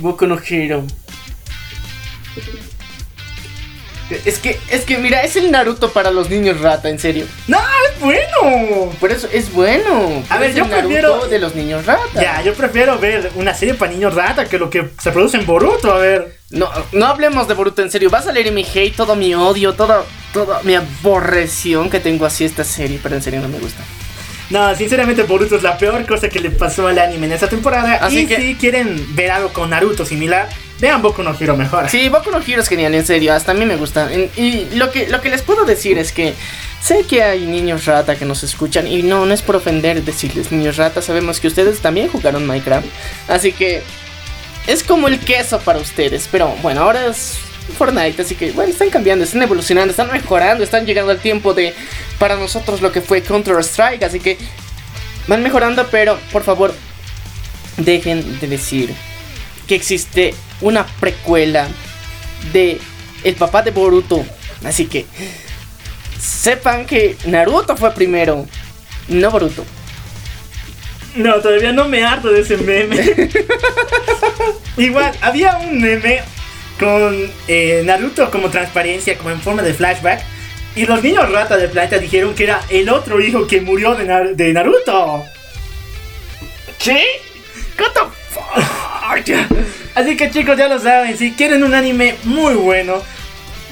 [0.00, 0.84] Boku no Hero.
[4.24, 7.26] Es que, es que mira, es el Naruto para los niños rata, en serio.
[7.46, 8.90] ¡No, es bueno!
[8.98, 10.22] Por eso es bueno.
[10.28, 12.20] A ver, yo el Naruto prefiero- de los niños rata.
[12.20, 15.46] Ya, yo prefiero ver una serie para niños rata que lo que se produce en
[15.46, 15.92] Boruto.
[15.92, 16.36] A ver.
[16.50, 18.10] No, no hablemos de Boruto en serio.
[18.10, 22.46] Vas a leer mi hate, todo mi odio, todo, toda mi aborreción que tengo hacia
[22.46, 23.82] esta serie, pero en serio no me gusta.
[24.50, 27.94] No, sinceramente Boruto es la peor cosa que le pasó al anime en esta temporada.
[28.04, 30.48] Así y que- si quieren ver algo con Naruto similar,
[30.80, 31.88] vean Boku no Hero mejor.
[31.88, 34.10] Sí, Boku no Hero es genial, en serio, hasta a mí me gusta.
[34.12, 36.34] Y lo que, lo que les puedo decir es que
[36.82, 40.50] sé que hay niños rata que nos escuchan y no, no es por ofender decirles
[40.50, 42.86] niños rata, sabemos que ustedes también jugaron Minecraft,
[43.28, 43.82] así que
[44.66, 47.38] es como el queso para ustedes, pero bueno, ahora es
[47.76, 51.74] Fortnite, así que bueno, están cambiando, están evolucionando, están mejorando, están llegando al tiempo de
[52.18, 54.38] para nosotros lo que fue Counter Strike, así que
[55.26, 56.74] van mejorando, pero por favor
[57.76, 58.94] dejen de decir
[59.70, 61.68] que existe una precuela
[62.52, 62.80] de
[63.22, 64.24] el papá de Boruto.
[64.64, 65.06] Así que
[66.20, 68.46] sepan que Naruto fue primero,
[69.06, 69.64] no Boruto.
[71.14, 72.96] No, todavía no me harto de ese meme.
[74.76, 76.22] Igual, había un meme
[76.80, 80.20] con eh, Naruto como transparencia, como en forma de flashback.
[80.74, 84.04] Y los niños rata del planeta dijeron que era el otro hijo que murió de,
[84.04, 85.22] Nar- de Naruto.
[86.82, 87.04] ¿Qué?
[87.78, 88.99] What the fuck?
[89.94, 93.02] Así que chicos, ya lo saben, si quieren un anime muy bueno,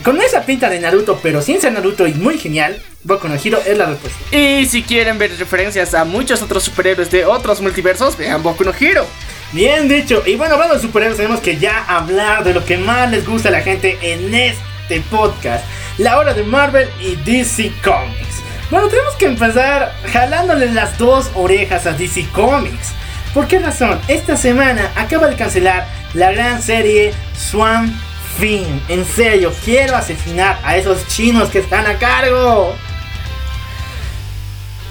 [0.03, 3.61] con esa pinta de Naruto, pero sin ser Naruto y muy genial, Boku no Hero
[3.66, 4.37] es la respuesta.
[4.37, 8.72] Y si quieren ver referencias a muchos otros superhéroes de otros multiversos, vean Boku no
[8.79, 9.07] Hero.
[9.53, 10.22] Bien dicho.
[10.27, 13.48] Y bueno, hablando de superhéroes, tenemos que ya hablar de lo que más les gusta
[13.48, 15.64] a la gente en este podcast.
[15.96, 18.42] La hora de Marvel y DC Comics.
[18.70, 22.92] Bueno, tenemos que empezar jalándole las dos orejas a DC Comics.
[23.38, 24.01] ¿Por qué razón?
[24.09, 27.96] Esta semana acaba de cancelar la gran serie Swan
[28.40, 28.81] Thing.
[28.88, 32.74] En serio, quiero asesinar a esos chinos que están a cargo.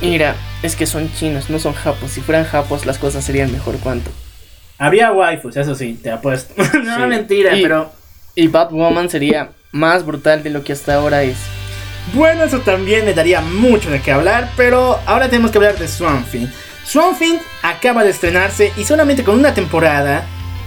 [0.01, 0.33] Mira,
[0.63, 2.09] es que son chinos, no son japos.
[2.11, 4.11] Si fueran japos, las cosas serían mejor cuanto.
[4.77, 6.53] Habría waifus, eso sí, te apuesto.
[6.85, 7.01] no, Sí.
[7.05, 7.91] mentira, Y- pero...
[8.33, 11.35] Y Batwoman sería más brutal de lo que hasta ahora es.
[12.13, 15.89] Bueno, eso también me daría mucho de qué hablar, pero ahora tenemos que hablar de
[15.89, 16.47] Swamp Thing.
[16.87, 20.25] Swamp Thing acaba de estrenarse y solamente con una temporada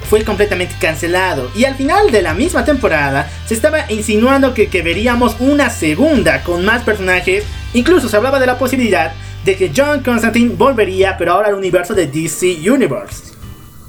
[0.08, 1.50] fue completamente cancelado.
[1.54, 6.42] Y al final de la misma temporada se estaba insinuando que, que veríamos una segunda
[6.42, 7.44] con más personajes.
[7.72, 9.12] Incluso se hablaba de la posibilidad
[9.46, 13.32] de que John Constantine volvería, pero ahora al universo de DC Universe.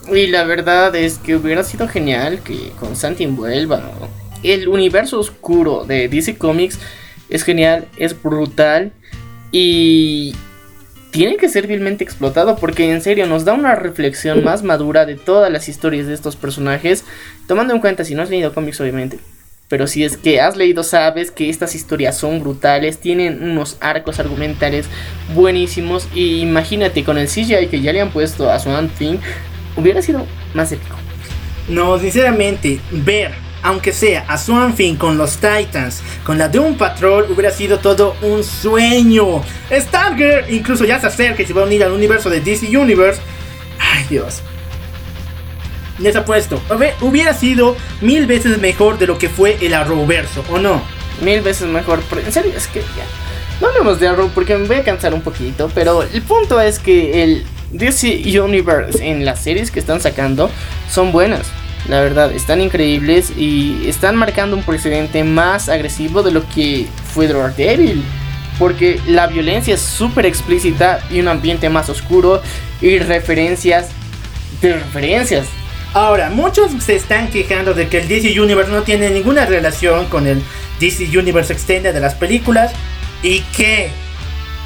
[0.09, 3.91] Y la verdad es que hubiera sido genial que Constantine vuelva.
[4.41, 6.79] El universo oscuro de DC Comics
[7.29, 8.93] es genial, es brutal
[9.51, 10.33] y
[11.11, 15.15] tiene que ser vilmente explotado porque en serio nos da una reflexión más madura de
[15.15, 17.03] todas las historias de estos personajes,
[17.47, 19.19] tomando en cuenta si no has leído cómics obviamente.
[19.67, 24.19] Pero si es que has leído, sabes que estas historias son brutales, tienen unos arcos
[24.19, 24.87] argumentales
[25.33, 26.09] buenísimos.
[26.13, 29.19] Y imagínate con el CGI que ya le han puesto a Swamp Thing,
[29.77, 30.97] hubiera sido más épico.
[31.69, 33.31] No, sinceramente, ver,
[33.63, 38.15] aunque sea a Swamp Thing con los Titans, con la Doom Patrol, hubiera sido todo
[38.21, 39.43] un sueño.
[39.71, 43.21] Stargirl incluso ya se acerca y se va a unir al universo de DC Universe.
[43.79, 44.41] Ay, Dios.
[45.99, 46.59] Les apuesto,
[47.01, 50.81] hubiera sido mil veces mejor de lo que fue el Arrowverso, ¿o no?
[51.21, 52.01] Mil veces mejor.
[52.25, 53.05] en serio, es que ya.
[53.61, 55.69] No hablemos de Arrow porque me voy a cansar un poquito.
[55.75, 60.49] Pero el punto es que el DC Universe en las series que están sacando
[60.89, 61.47] son buenas.
[61.87, 67.27] La verdad, están increíbles y están marcando un precedente más agresivo de lo que fue
[67.27, 68.03] Daredevil.
[68.59, 72.41] porque la violencia es súper explícita y un ambiente más oscuro
[72.79, 73.89] y referencias
[74.61, 75.47] de referencias.
[75.93, 80.27] Ahora, muchos se están quejando de que el DC Universe no tiene ninguna relación con
[80.27, 80.41] el
[80.79, 82.71] DC Universe Extended de las películas
[83.23, 83.89] y que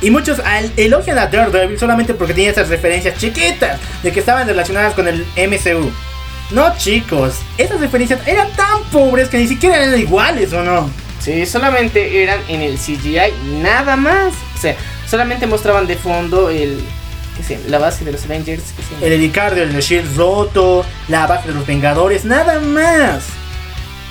[0.02, 0.42] y muchos
[0.76, 5.26] elogian a Daredevil solamente porque tiene esas referencias chiquitas de que estaban relacionadas con el
[5.36, 5.90] MCU.
[6.52, 10.90] No, chicos, esas referencias eran tan pobres que ni siquiera eran iguales, ¿o no?
[11.20, 14.34] Sí, solamente eran en el CGI, nada más.
[14.56, 14.76] O sea,
[15.10, 16.80] solamente mostraban de fondo el.
[17.48, 17.60] ¿Qué?
[17.68, 18.62] La base de los Avengers.
[18.78, 19.06] ¿qué llama?
[19.06, 23.26] El helicardio, el shield roto, la base de los Vengadores, nada más.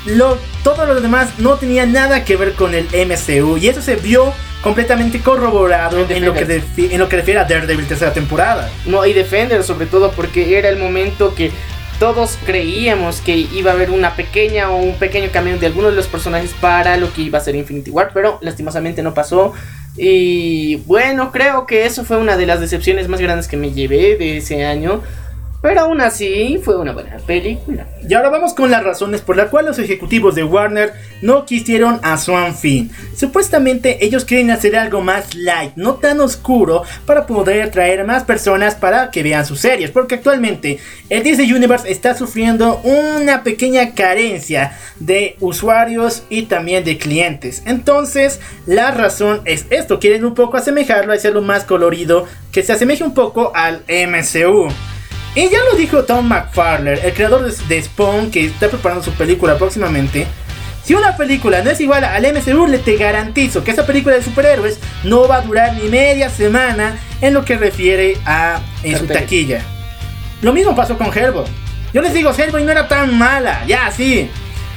[0.07, 3.97] Lo, todo lo demás no tenía nada que ver con el MCU y eso se
[3.97, 8.70] vio completamente corroborado En en lo, que en lo que refiere a Daredevil tercera temporada.
[8.87, 11.53] No, y Defender sobre todo porque era el momento que
[11.98, 15.96] todos creíamos que iba a haber una pequeña o un pequeño cambio de algunos de
[15.96, 19.52] los personajes para lo que iba a ser Infinity War, pero lastimosamente no pasó.
[19.96, 24.16] Y bueno, creo que eso fue una de las decepciones más grandes que me llevé
[24.16, 25.02] de ese año.
[25.64, 27.87] Pero aún así fue una buena película.
[28.07, 32.00] Y ahora vamos con las razones por las cuales los ejecutivos de Warner no quisieron
[32.03, 32.90] a Swan Finn.
[33.16, 38.74] Supuestamente ellos quieren hacer algo más light, no tan oscuro, para poder atraer más personas
[38.74, 39.90] para que vean sus series.
[39.90, 46.98] Porque actualmente el DC Universe está sufriendo una pequeña carencia de usuarios y también de
[46.98, 47.62] clientes.
[47.64, 53.03] Entonces la razón es esto, quieren un poco asemejarlo, hacerlo más colorido, que se asemeje
[53.03, 54.68] un poco al MCU.
[55.35, 59.12] Y ya lo dijo Tom McFarlane, el creador de, de Spawn, que está preparando su
[59.12, 60.27] película próximamente.
[60.85, 64.23] Si una película no es igual al MCU, le te garantizo que esa película de
[64.23, 69.07] superhéroes no va a durar ni media semana en lo que refiere a en su
[69.07, 69.62] taquilla.
[70.42, 71.47] Lo mismo pasó con Hellboy.
[71.94, 74.29] Yo les digo, Hellboy no era tan mala, ya sí.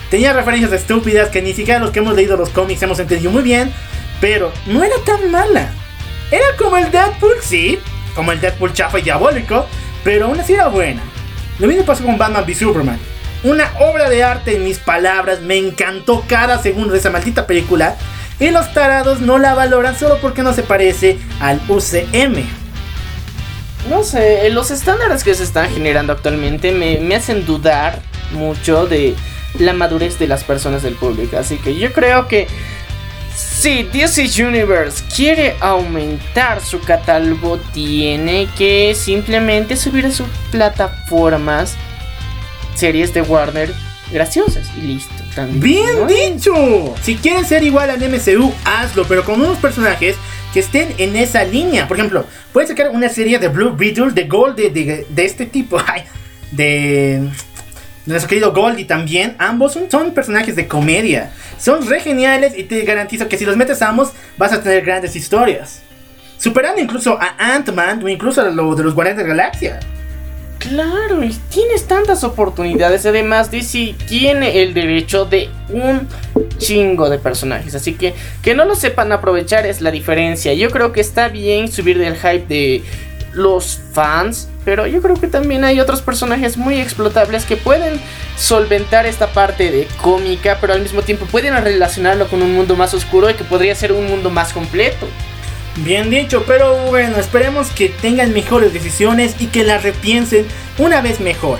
[0.09, 3.43] Tenía referencias estúpidas que ni siquiera los que hemos leído los cómics hemos entendido muy
[3.43, 3.73] bien,
[4.21, 5.69] pero no era tan mala.
[6.31, 7.79] Era como el Deadpool, sí,
[8.15, 9.67] como el Deadpool chafa y diabólico,
[10.07, 11.01] pero aún así era buena.
[11.59, 12.97] Lo mismo pasó con Batman v Superman.
[13.43, 17.97] Una obra de arte en mis palabras, me encantó cada segundo de esa maldita película.
[18.39, 22.41] Y los tarados no la valoran solo porque no se parece al UCM.
[23.89, 27.99] No sé, los estándares que se están generando actualmente me, me hacen dudar
[28.31, 29.13] mucho de
[29.59, 31.37] la madurez de las personas del público.
[31.37, 32.47] Así que yo creo que
[33.37, 41.75] si DC Universe quiere aumentar su catálogo, tiene que simplemente subir a sus plataformas
[42.75, 43.71] series de Warner
[44.11, 45.13] graciosas y listo.
[45.35, 46.07] También, ¡Bien ¿no?
[46.07, 46.95] dicho!
[47.03, 50.15] Si quieren ser igual al MCU, hazlo, pero con unos personajes
[50.53, 51.87] que estén en esa línea.
[51.87, 55.45] Por ejemplo, puedes sacar una serie de Blue Beetle, de Gold, de, de- de este
[55.45, 55.77] tipo.
[56.51, 57.21] de
[58.07, 59.35] nuestro querido Goldie también.
[59.37, 61.31] Ambos son, son personajes de comedia.
[61.59, 65.15] Son re geniales y te garantizo que si los metes ambos vas a tener grandes
[65.15, 65.81] historias.
[66.37, 69.79] Superando incluso a Ant-Man o incluso a lo de los Guardianes de la Galaxia.
[70.59, 73.05] Claro, y tienes tantas oportunidades.
[73.05, 76.07] Además, DC tiene el derecho de un
[76.57, 77.75] chingo de personajes.
[77.75, 80.53] Así que que no lo sepan aprovechar es la diferencia.
[80.53, 82.83] Yo creo que está bien subir del hype de
[83.33, 84.49] los fans.
[84.65, 87.99] Pero yo creo que también hay otros personajes muy explotables que pueden
[88.37, 90.57] solventar esta parte de cómica.
[90.59, 93.91] Pero al mismo tiempo pueden relacionarlo con un mundo más oscuro y que podría ser
[93.91, 95.07] un mundo más completo.
[95.77, 100.47] Bien dicho, pero bueno, esperemos que tengan mejores decisiones y que las repiensen
[100.79, 101.59] una vez mejor.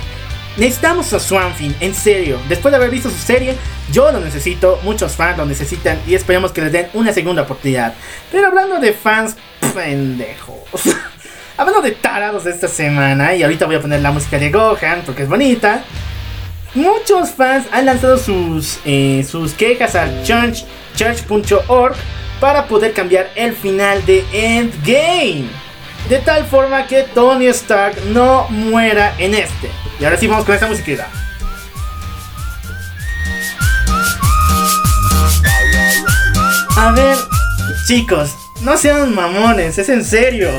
[0.56, 2.40] Necesitamos a Swanfin, en serio.
[2.48, 3.54] Después de haber visto su serie,
[3.92, 7.94] yo lo necesito, muchos fans lo necesitan y esperemos que les den una segunda oportunidad.
[8.32, 9.36] Pero hablando de fans
[9.72, 10.64] pendejos.
[11.58, 15.02] hablando de tarados de esta semana, y ahorita voy a poner la música de Gohan
[15.04, 15.82] porque es bonita.
[16.74, 20.64] Muchos fans han lanzado sus, eh, sus quejas a church-
[20.96, 21.96] church.org
[22.40, 25.46] para poder cambiar el final de Endgame.
[26.08, 29.70] De tal forma que Tony Stark no muera en este.
[30.00, 31.08] Y ahora sí vamos con esa musiquita.
[36.76, 37.16] A ver,
[37.86, 38.30] chicos,
[38.62, 40.50] no sean mamones, es en serio.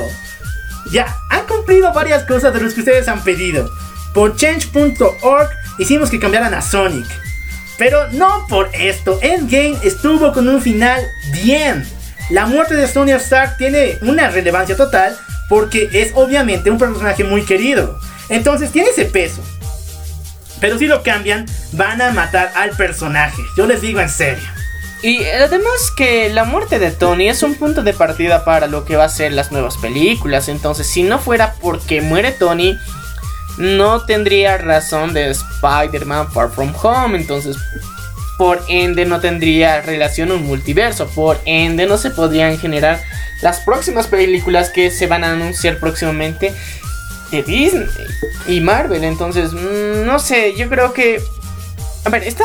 [0.92, 3.70] Ya, han cumplido varias cosas de los que ustedes han pedido.
[4.14, 7.08] Por change.org hicimos que cambiaran a Sonic.
[7.78, 11.02] Pero no por esto, Endgame estuvo con un final
[11.44, 11.88] bien.
[12.30, 15.18] La muerte de Tony Stark tiene una relevancia total
[15.48, 18.00] porque es obviamente un personaje muy querido.
[18.30, 19.42] Entonces tiene ese peso.
[20.60, 23.42] Pero si lo cambian, van a matar al personaje.
[23.56, 24.59] Yo les digo en serio.
[25.02, 28.98] Y además que la muerte de Tony es un punto de partida para lo que
[28.98, 30.50] va a ser las nuevas películas.
[30.50, 32.78] Entonces, si no fuera porque muere Tony,
[33.58, 37.18] no tendría razón de Spider-Man Far From Home.
[37.18, 37.56] Entonces,
[38.38, 43.02] por ende no tendría relación un multiverso, por ende no se podrían generar
[43.42, 46.54] las próximas películas que se van a anunciar próximamente
[47.32, 47.88] de Disney
[48.48, 49.04] y Marvel.
[49.04, 51.22] Entonces, mm, no sé, yo creo que...
[52.06, 52.44] A ver, está...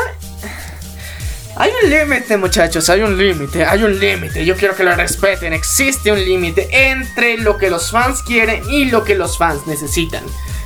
[1.57, 4.43] Hay un límite, muchachos, hay un límite, hay un límite.
[4.43, 5.53] Yo quiero que lo respeten.
[5.53, 10.23] Existe un límite entre lo que los fans quieren y lo que los fans necesitan.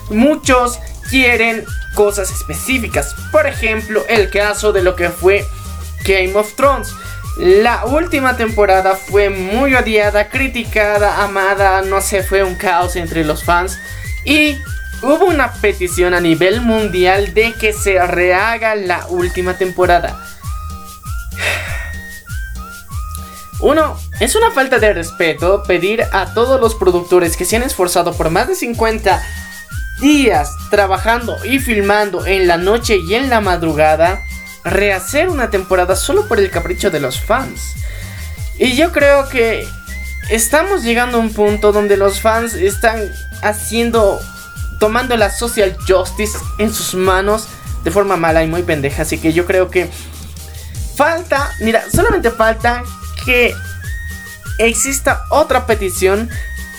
[0.10, 0.80] Muchos
[1.12, 1.64] quieren
[1.94, 3.14] cosas específicas.
[3.32, 5.46] Por ejemplo, el caso de lo que fue
[6.06, 6.92] Game of Thrones.
[7.38, 13.44] La última temporada fue muy odiada, criticada, amada, no sé, fue un caos entre los
[13.44, 13.78] fans.
[14.26, 14.58] Y
[15.04, 20.20] hubo una petición a nivel mundial de que se rehaga la última temporada.
[23.62, 28.14] Uno, es una falta de respeto pedir a todos los productores que se han esforzado
[28.14, 29.22] por más de 50
[30.00, 34.22] días trabajando y filmando en la noche y en la madrugada
[34.64, 37.74] rehacer una temporada solo por el capricho de los fans.
[38.58, 39.68] Y yo creo que
[40.30, 44.20] estamos llegando a un punto donde los fans están haciendo,
[44.80, 47.48] tomando la social justice en sus manos
[47.84, 49.02] de forma mala y muy pendeja.
[49.02, 49.90] Así que yo creo que
[50.96, 52.84] falta, mira, solamente falta
[53.20, 53.56] que
[54.58, 56.30] exista otra petición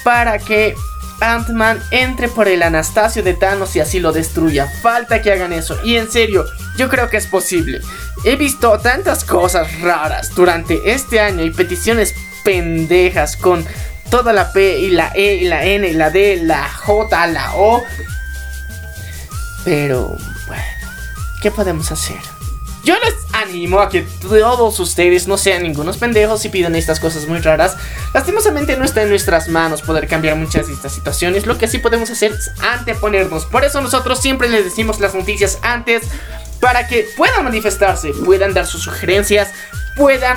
[0.05, 0.75] para que
[1.21, 4.67] Ant-Man entre por el Anastasio de Thanos y así lo destruya.
[4.83, 5.79] Falta que hagan eso.
[5.85, 7.81] Y en serio, yo creo que es posible.
[8.25, 12.15] He visto tantas cosas raras durante este año y peticiones
[12.45, 13.65] pendejas con
[14.11, 17.55] toda la P y la E y la N y la D, la J, la
[17.55, 17.83] O.
[19.65, 20.17] Pero,
[20.47, 20.65] bueno,
[21.43, 22.40] ¿qué podemos hacer?
[22.85, 27.27] Yo les animo a que todos ustedes no sean ningunos pendejos y pidan estas cosas
[27.27, 27.77] muy raras.
[28.15, 31.47] Lastimosamente no está en nuestras manos poder cambiar muchas de estas situaciones.
[31.47, 33.45] Lo que sí podemos hacer es anteponernos.
[33.45, 36.05] Por eso nosotros siempre les decimos las noticias antes
[36.61, 39.51] para que puedan manifestarse, puedan dar sus sugerencias,
[39.97, 40.37] puedan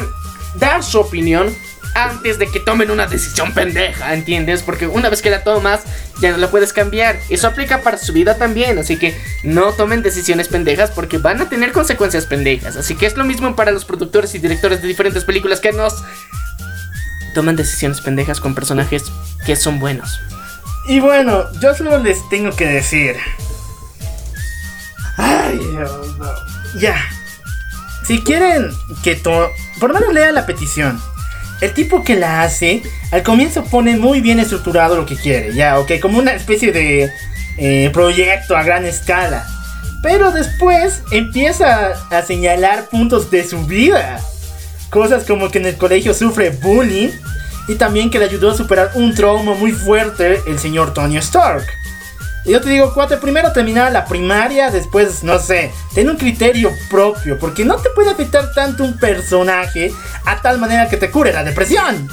[0.56, 1.54] dar su opinión
[1.94, 4.64] antes de que tomen una decisión pendeja, ¿entiendes?
[4.64, 5.82] Porque una vez que la tomas,
[6.22, 7.20] ya no la puedes cambiar.
[7.30, 11.50] Eso aplica para su vida también, así que no tomen decisiones pendejas porque van a
[11.50, 12.78] tener consecuencias pendejas.
[12.78, 16.04] Así que es lo mismo para los productores y directores de diferentes películas que nos
[17.34, 19.04] toman decisiones pendejas con personajes
[19.46, 20.20] que son buenos.
[20.88, 23.16] Y bueno, yo solo les tengo que decir.
[25.18, 26.80] Ay, Dios, no.
[26.80, 26.96] Ya.
[28.06, 28.72] Si quieren
[29.04, 29.50] que to...
[29.80, 31.02] Por lo menos lean la petición.
[31.64, 35.80] El tipo que la hace, al comienzo pone muy bien estructurado lo que quiere, ya,
[35.80, 37.10] ok, como una especie de
[37.58, 39.48] eh, proyecto a gran escala.
[40.02, 44.20] Pero después empieza a señalar puntos de su vida.
[44.90, 47.12] Cosas como que en el colegio sufre bullying
[47.70, 51.64] y también que le ayudó a superar un trauma muy fuerte el señor Tony Stark.
[52.46, 57.40] Yo te digo, cuate, primero terminar la primaria, después, no sé, ten un criterio propio,
[57.40, 59.94] porque no te puede afectar tanto un personaje
[60.26, 62.10] a tal manera que te cure la depresión.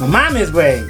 [0.00, 0.84] No mames, güey.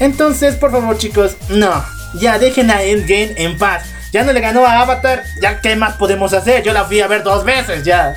[0.00, 1.82] Entonces, por favor, chicos, no,
[2.14, 3.84] ya dejen a Endgame en paz.
[4.12, 6.62] Ya no le ganó a Avatar, ya qué más podemos hacer.
[6.62, 8.14] Yo la fui a ver dos veces ya.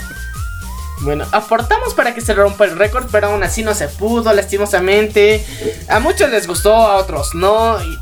[1.01, 5.45] Bueno, aportamos para que se rompa el récord, pero aún así no se pudo, lastimosamente.
[5.88, 7.82] A muchos les gustó, a otros no.
[7.82, 7.97] y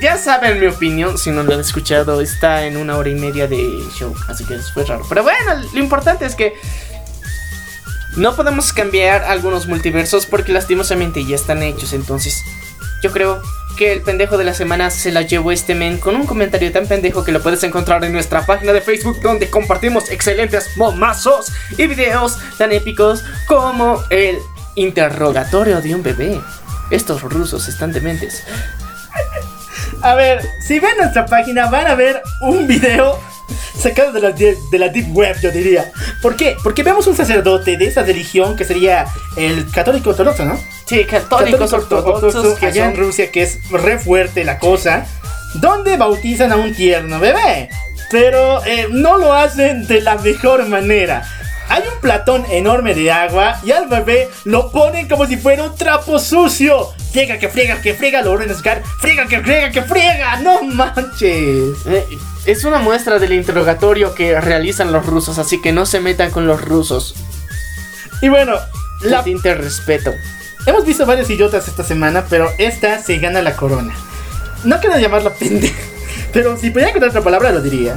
[0.00, 3.46] ya saben mi opinión, si no lo han escuchado, está en una hora y media
[3.46, 5.04] de show, así que fue raro.
[5.08, 6.54] Pero bueno, lo importante es que
[8.16, 12.42] no podemos cambiar algunos multiversos porque lastimosamente ya están hechos, entonces
[13.02, 13.40] yo creo
[13.76, 16.86] que el pendejo de la semana se la llevó este men con un comentario tan
[16.86, 21.86] pendejo que lo puedes encontrar en nuestra página de Facebook donde compartimos excelentes momazos y
[21.86, 24.38] videos tan épicos como el
[24.74, 26.40] interrogatorio de un bebé.
[26.90, 28.42] Estos rusos están dementes.
[30.02, 33.18] A ver, si ven nuestra página van a ver un video
[33.78, 35.90] sacado de la, de, de la Deep Web, yo diría.
[36.22, 36.56] ¿Por qué?
[36.62, 40.58] Porque vemos un sacerdote de esa religión que sería el católico ortodoxo, ¿no?
[40.86, 45.06] Sí, católicos ortodoxos que allá son en Rusia, que es re fuerte la cosa,
[45.54, 47.68] donde bautizan a un tierno bebé.
[48.10, 51.28] Pero eh, no lo hacen de la mejor manera.
[51.68, 55.76] Hay un platón enorme de agua y al bebé lo ponen como si fuera un
[55.76, 56.88] trapo sucio.
[57.12, 58.82] Friega que friega que friega, a sacar.
[59.00, 61.76] Friega que friega que friega, no manches.
[61.86, 62.06] Eh,
[62.44, 66.46] es una muestra del interrogatorio que realizan los rusos, así que no se metan con
[66.46, 67.14] los rusos.
[68.20, 68.56] Y bueno,
[69.02, 70.12] la, La te respeto.
[70.66, 73.94] hemos visto varios idiotas esta semana, pero esta se gana la corona.
[74.64, 75.80] No quiero llamarla pendeja,
[76.32, 77.94] pero si pudiera encontrar otra palabra lo diría.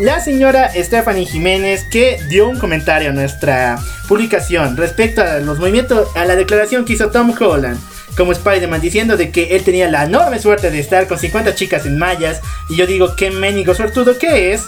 [0.00, 3.78] La señora Stephanie Jiménez que dio un comentario a nuestra
[4.08, 7.78] publicación respecto a los movimientos, a la declaración que hizo Tom Holland
[8.16, 11.86] como Spider-Man diciendo de que él tenía la enorme suerte de estar con 50 chicas
[11.86, 14.62] en mallas y yo digo qué ménico suertudo que es.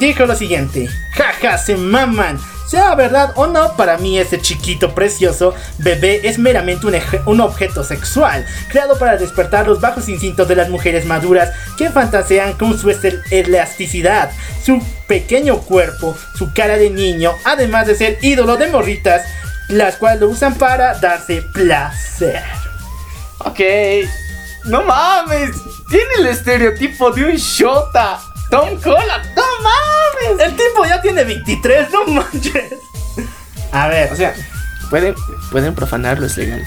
[0.00, 5.54] Dijo lo siguiente, jaja, se maman, Sea verdad o no, para mí ese chiquito precioso
[5.78, 10.68] bebé es meramente un, un objeto sexual, creado para despertar los bajos instintos de las
[10.68, 14.30] mujeres maduras que fantasean con su estel- elasticidad,
[14.64, 19.22] su pequeño cuerpo, su cara de niño, además de ser ídolo de morritas,
[19.68, 22.42] las cuales lo usan para darse placer.
[23.38, 23.60] Ok.
[24.64, 25.50] No mames.
[25.90, 28.20] Tiene el estereotipo de un shota.
[28.50, 29.34] Tom Holland.
[29.36, 30.46] No mames.
[30.46, 32.74] El tipo ya tiene 23, no manches.
[33.72, 34.34] A ver, O sea,
[34.88, 35.14] pueden,
[35.50, 36.64] pueden profanarlo, es legal.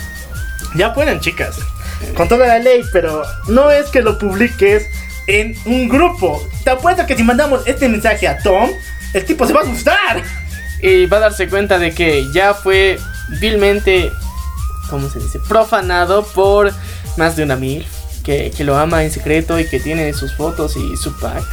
[0.75, 1.55] Ya pueden, chicas.
[2.15, 4.85] Con toda la ley, pero no es que lo publiques
[5.27, 6.45] en un grupo.
[6.63, 8.69] Te apuesto que si mandamos este mensaje a Tom,
[9.13, 10.21] el tipo se va a asustar.
[10.81, 12.99] Y va a darse cuenta de que ya fue
[13.39, 14.11] vilmente,
[14.89, 15.39] ¿cómo se dice?
[15.47, 16.71] Profanado por
[17.17, 17.85] más de una mil.
[18.23, 21.45] Que, que lo ama en secreto y que tiene sus fotos y su pack.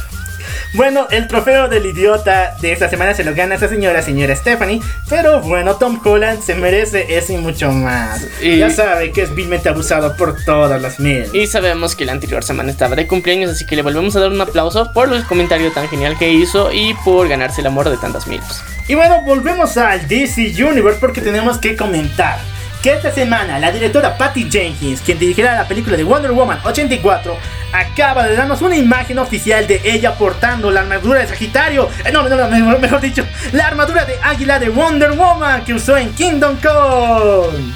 [0.73, 4.81] Bueno, el trofeo del idiota de esta semana se lo gana esa señora, señora Stephanie.
[5.09, 8.21] Pero bueno, Tom Holland se merece eso y mucho más.
[8.41, 11.25] Y- Ya sabe que es vilmente abusado por todas las mil.
[11.33, 14.31] Y sabemos que la anterior semana estaba de cumpleaños, así que le volvemos a dar
[14.31, 17.95] un aplauso por el comentario tan genial que hizo y por ganarse el amor de
[17.97, 18.61] tantas miles.
[18.89, 22.37] Y bueno, volvemos al DC Universe porque tenemos que comentar
[22.85, 27.35] que esta semana la directora Patty Jenkins, quien dirigirá la película de Wonder Woman 84,
[27.73, 32.29] acaba de darnos una imagen oficial de ella portando la armadura de Sagitario, eh, no,
[32.29, 36.57] no, no, mejor, dicho, la armadura de águila de Wonder Woman que usó en Kingdom
[36.57, 37.73] Come.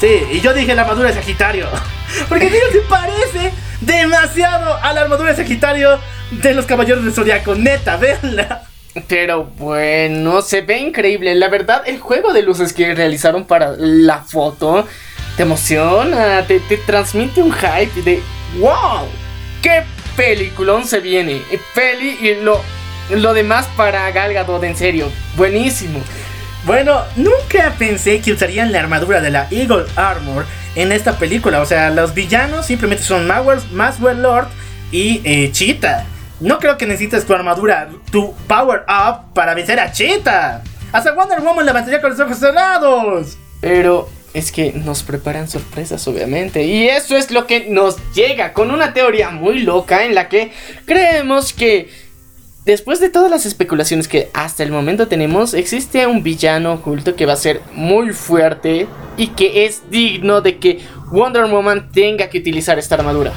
[0.00, 1.68] Sí, y yo dije la armadura de Sagitario.
[2.28, 6.00] Porque digo, se parece demasiado a la armadura de Sagitario
[6.32, 7.54] de los Caballeros del Zodiaco.
[7.54, 8.66] Neta, véanla.
[9.08, 11.34] Pero bueno, se ve increíble.
[11.34, 14.86] La verdad, el juego de luces que realizaron para la foto
[15.36, 18.22] te emociona, te, te transmite un hype de
[18.58, 19.06] wow,
[19.62, 19.82] qué
[20.16, 21.42] peliculón se viene.
[21.50, 22.60] Eh, Peli y lo,
[23.10, 26.00] lo demás para Gal Gadot, en serio, buenísimo.
[26.64, 30.44] Bueno, nunca pensé que usarían la armadura de la Eagle Armor
[30.74, 31.60] en esta película.
[31.60, 34.48] O sea, los villanos simplemente son Maxwell Lord
[34.90, 36.06] y eh, Cheetah.
[36.40, 40.62] No creo que necesites tu armadura, tu power up para vencer a Cheetah.
[40.92, 43.38] Hasta Wonder Woman la vencería con los ojos cerrados.
[43.60, 46.64] Pero es que nos preparan sorpresas, obviamente.
[46.64, 50.52] Y eso es lo que nos llega con una teoría muy loca en la que
[50.84, 51.88] creemos que
[52.66, 57.24] después de todas las especulaciones que hasta el momento tenemos, existe un villano oculto que
[57.24, 60.80] va a ser muy fuerte y que es digno de que
[61.10, 63.32] Wonder Woman tenga que utilizar esta armadura.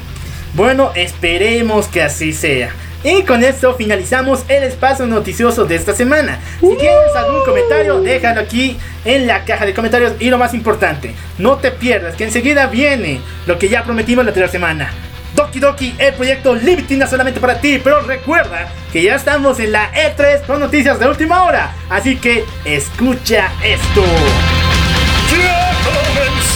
[0.52, 2.74] Bueno, esperemos que así sea.
[3.02, 6.38] Y con esto finalizamos el espacio noticioso de esta semana.
[6.60, 8.76] Si tienes algún comentario, déjalo aquí
[9.06, 10.12] en la caja de comentarios.
[10.20, 14.30] Y lo más importante, no te pierdas que enseguida viene lo que ya prometimos la
[14.30, 14.90] anterior semana.
[15.34, 17.80] Doki Doki, el proyecto Libertina solamente para ti.
[17.82, 21.72] Pero recuerda que ya estamos en la E3 con noticias de última hora.
[21.88, 24.04] Así que escucha esto.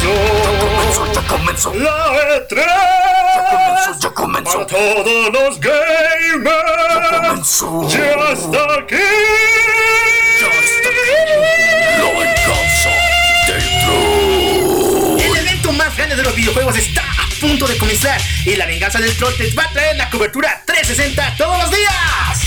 [0.05, 1.97] Ya comenzó Ya comenzó, la
[2.37, 3.05] E3
[3.51, 7.21] comenzó, ya comenzó, para todos los gamers.
[7.21, 7.89] comenzó.
[7.89, 8.97] Ya está aquí.
[10.41, 11.13] Ya está aquí.
[11.99, 12.93] La venganza
[13.47, 15.21] del troll.
[15.21, 17.03] El evento más grande de los videojuegos está
[17.49, 21.35] punto de comenzar y la venganza del troll te va a traer la cobertura 360
[21.37, 21.93] todos los días.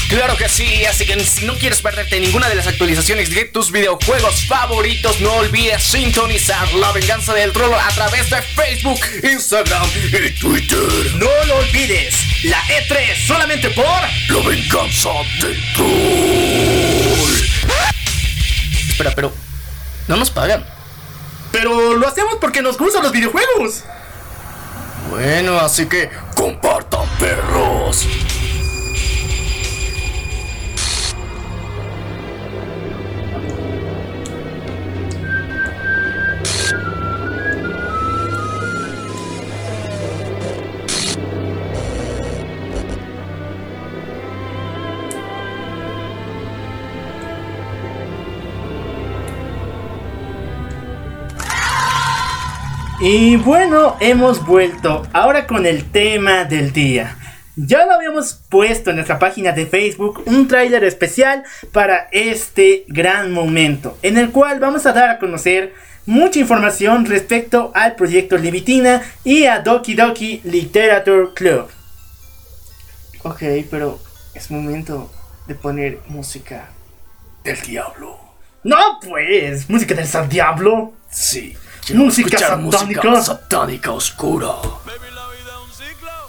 [0.09, 3.71] Claro que sí, así que si no quieres perderte ninguna de las actualizaciones de tus
[3.71, 10.31] videojuegos favoritos, no olvides sintonizar La Venganza del Troll a través de Facebook, Instagram Y
[10.31, 10.79] Twitter,
[11.17, 13.85] No lo olvides, la E3 solamente por...
[13.85, 15.09] la venganza
[15.41, 17.37] del troll.
[18.89, 19.31] Espera, pero
[20.07, 20.65] no nos pagan.
[21.51, 23.83] Pero lo hacemos porque nos gustan los videojuegos.
[25.17, 28.05] Bueno, así que Compartan perros.
[53.09, 57.17] Y bueno, hemos vuelto ahora con el tema del día.
[57.55, 63.31] Ya lo habíamos puesto en nuestra página de Facebook un tráiler especial para este gran
[63.31, 65.73] momento, en el cual vamos a dar a conocer
[66.05, 71.69] mucha información respecto al proyecto Libitina y a Doki Doki Literature Club.
[73.23, 73.41] Ok,
[73.71, 74.01] pero
[74.33, 75.09] es momento
[75.47, 76.71] de poner música.
[77.45, 78.19] Del diablo.
[78.65, 80.91] No pues, música del San Diablo.
[81.09, 81.55] Sí.
[81.93, 82.79] Música satánica.
[82.79, 84.47] música satánica oscura.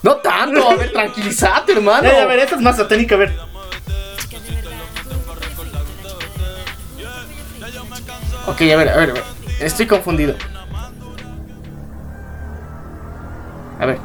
[0.03, 2.09] No tanto, a ver, tranquilízate, hermano.
[2.09, 3.37] Eh, a ver, esto es más satánico, a ver.
[8.47, 9.25] Ok, a ver, a ver, a ver.
[9.61, 10.35] Estoy confundido.
[13.81, 13.99] A ver,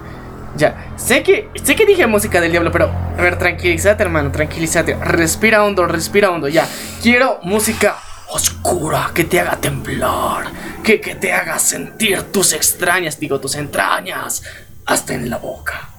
[0.56, 0.94] ya.
[0.98, 2.92] Sé que, sé que dije música del diablo, pero.
[3.18, 4.96] A ver, tranquilízate, hermano, tranquilízate.
[4.96, 6.68] Respira hondo, respira hondo, ya.
[7.02, 7.98] Quiero música
[8.34, 10.52] oscura que te haga temblar.
[10.84, 14.44] Que, que te haga sentir tus extrañas, digo, tus entrañas.
[14.86, 15.90] Hasta en la boca.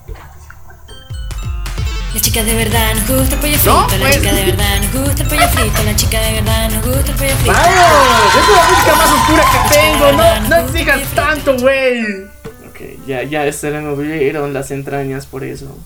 [2.13, 3.73] La chica de verdad nos gusta el pollo frito.
[3.73, 4.17] No, la pues.
[4.17, 5.83] chica de verdad nos gusta el pollo frito.
[5.83, 7.53] La chica de verdad nos gusta el pollo frito.
[7.53, 8.31] ¡Vamos!
[8.31, 10.13] ¡Esa es la música más oscura que tengo!
[10.13, 12.25] ¡No, no exigas tanto, güey!
[12.69, 15.77] Ok, ya, ya se le movieron las entrañas por eso.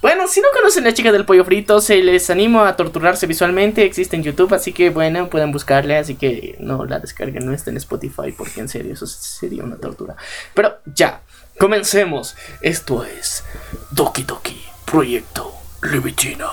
[0.00, 3.84] Bueno, si no conocen la chica del pollo frito, se les animo a torturarse visualmente.
[3.84, 5.96] Existe en YouTube, así que bueno, pueden buscarle.
[5.96, 9.76] Así que no la descarguen, no está en Spotify, porque en serio, eso sería una
[9.76, 10.14] tortura.
[10.54, 11.22] Pero ya,
[11.58, 12.36] comencemos.
[12.60, 13.42] Esto es
[13.90, 16.46] Doki Doki Proyecto Levitina.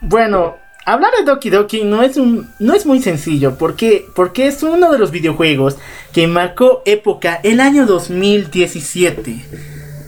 [0.00, 4.64] Bueno, hablar de Doki Doki no es, un, no es muy sencillo, porque, porque es
[4.64, 5.76] uno de los videojuegos
[6.12, 9.44] que marcó época el año 2017.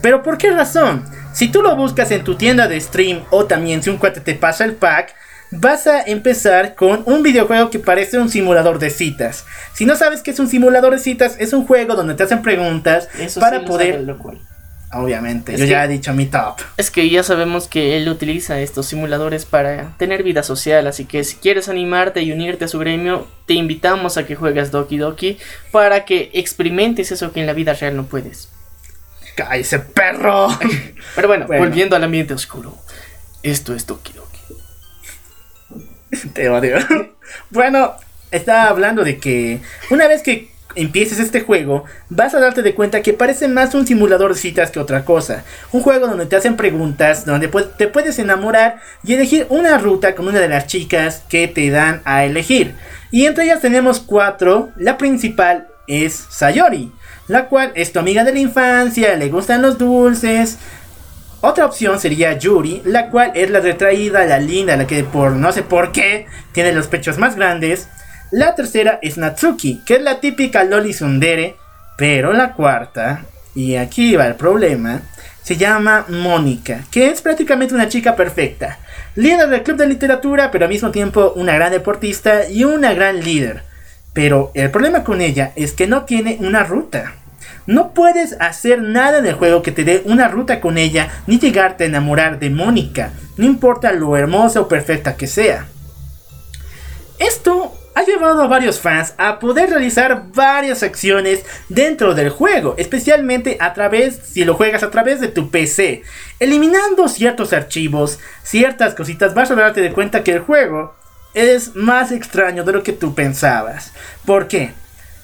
[0.02, 1.15] Pero ¿por qué razón?
[1.36, 4.34] Si tú lo buscas en tu tienda de stream o también si un cuate te
[4.34, 5.14] pasa el pack,
[5.50, 9.44] vas a empezar con un videojuego que parece un simulador de citas.
[9.74, 12.40] Si no sabes qué es un simulador de citas, es un juego donde te hacen
[12.40, 14.00] preguntas Eso para sí poder...
[14.00, 14.40] lo cual.
[14.94, 16.54] Obviamente, Es yo que- ya he dicho mi top.
[16.78, 21.22] Es que ya sabemos que él utiliza estos simuladores para tener vida social, así que
[21.22, 25.36] si quieres animarte y unirte a su gremio, te invitamos a que juegues Doki Doki
[25.70, 28.48] para que experimentes eso que en la vida real no puedes.
[29.36, 30.48] ¡Cállese, perro!
[31.14, 31.62] Pero bueno, Bueno.
[31.64, 32.76] volviendo al ambiente oscuro.
[33.42, 34.40] Esto es Doki Doki.
[36.32, 36.78] Te odio.
[37.50, 37.92] bueno,
[38.30, 39.60] estaba hablando de que
[39.90, 43.86] una vez que empieces este juego, vas a darte de cuenta que parece más un
[43.86, 45.44] simulador de citas que otra cosa.
[45.72, 50.28] Un juego donde te hacen preguntas, donde te puedes enamorar y elegir una ruta con
[50.28, 52.74] una de las chicas que te dan a elegir.
[53.10, 54.70] Y entre ellas tenemos cuatro.
[54.76, 56.92] La principal es Sayori,
[57.28, 60.58] la cual es tu amiga de la infancia, le gustan los dulces.
[61.40, 65.52] Otra opción sería Yuri, la cual es la retraída, la linda, la que por no
[65.52, 67.88] sé por qué tiene los pechos más grandes.
[68.30, 71.56] La tercera es Natsuki, que es la típica Loli Sundere.
[71.96, 73.24] Pero la cuarta,
[73.54, 75.00] y aquí va el problema,
[75.42, 78.78] se llama Mónica, que es prácticamente una chica perfecta.
[79.14, 83.20] Líder del club de literatura, pero al mismo tiempo una gran deportista y una gran
[83.20, 83.62] líder.
[84.16, 87.16] Pero el problema con ella es que no tiene una ruta.
[87.66, 91.38] No puedes hacer nada en el juego que te dé una ruta con ella, ni
[91.38, 95.66] llegarte a enamorar de Mónica, no importa lo hermosa o perfecta que sea.
[97.18, 103.58] Esto ha llevado a varios fans a poder realizar varias acciones dentro del juego, especialmente
[103.60, 106.04] a través, si lo juegas a través de tu PC.
[106.40, 110.94] Eliminando ciertos archivos, ciertas cositas, vas a darte de cuenta que el juego
[111.36, 113.92] es más extraño de lo que tú pensabas.
[114.24, 114.72] ¿Por qué?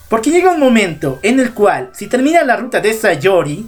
[0.08, 3.66] Porque llega un momento en el cual, si termina la ruta de Sayori,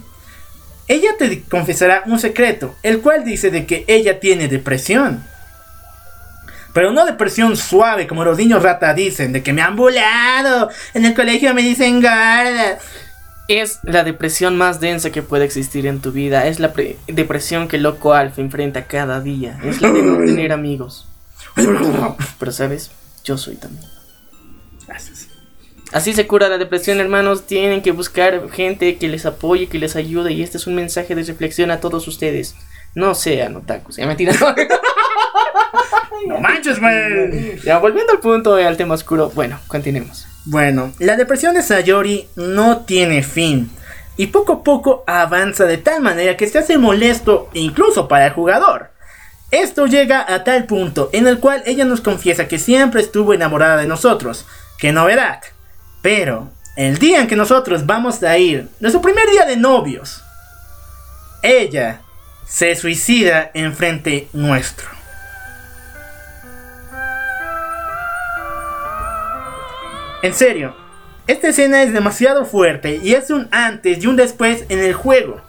[0.87, 5.23] ella te confesará un secreto, el cual dice de que ella tiene depresión.
[6.73, 11.05] Pero no depresión suave como los niños rata dicen, de que me han bulado, en
[11.05, 12.77] el colegio me dicen gorda.
[13.47, 16.45] Es la depresión más densa que puede existir en tu vida.
[16.47, 19.57] Es la pre- depresión que Loco Alfa enfrenta cada día.
[19.63, 21.07] Es la de no tener amigos.
[22.39, 22.91] Pero sabes,
[23.23, 23.85] yo soy también.
[24.87, 25.27] Gracias.
[25.91, 27.47] Así se cura la depresión, hermanos.
[27.47, 30.33] Tienen que buscar gente que les apoye, que les ayude.
[30.33, 32.55] Y este es un mensaje de reflexión a todos ustedes.
[32.95, 33.95] No sean otakus.
[33.97, 34.33] Ya mentira.
[36.27, 37.59] No manches, güey.
[37.61, 39.31] ya volviendo al punto, eh, al tema oscuro.
[39.35, 40.25] Bueno, continuemos.
[40.45, 43.69] Bueno, la depresión de Sayori no tiene fin.
[44.17, 48.33] Y poco a poco avanza de tal manera que se hace molesto incluso para el
[48.33, 48.91] jugador.
[49.55, 53.77] Esto llega a tal punto en el cual ella nos confiesa que siempre estuvo enamorada
[53.77, 54.45] de nosotros.
[54.77, 55.39] ¡Qué novedad!
[56.01, 60.21] Pero, el día en que nosotros vamos a ir, nuestro primer día de novios,
[61.41, 62.01] ella
[62.45, 64.89] se suicida enfrente nuestro.
[70.21, 70.75] En serio,
[71.27, 75.39] esta escena es demasiado fuerte y es un antes y un después en el juego.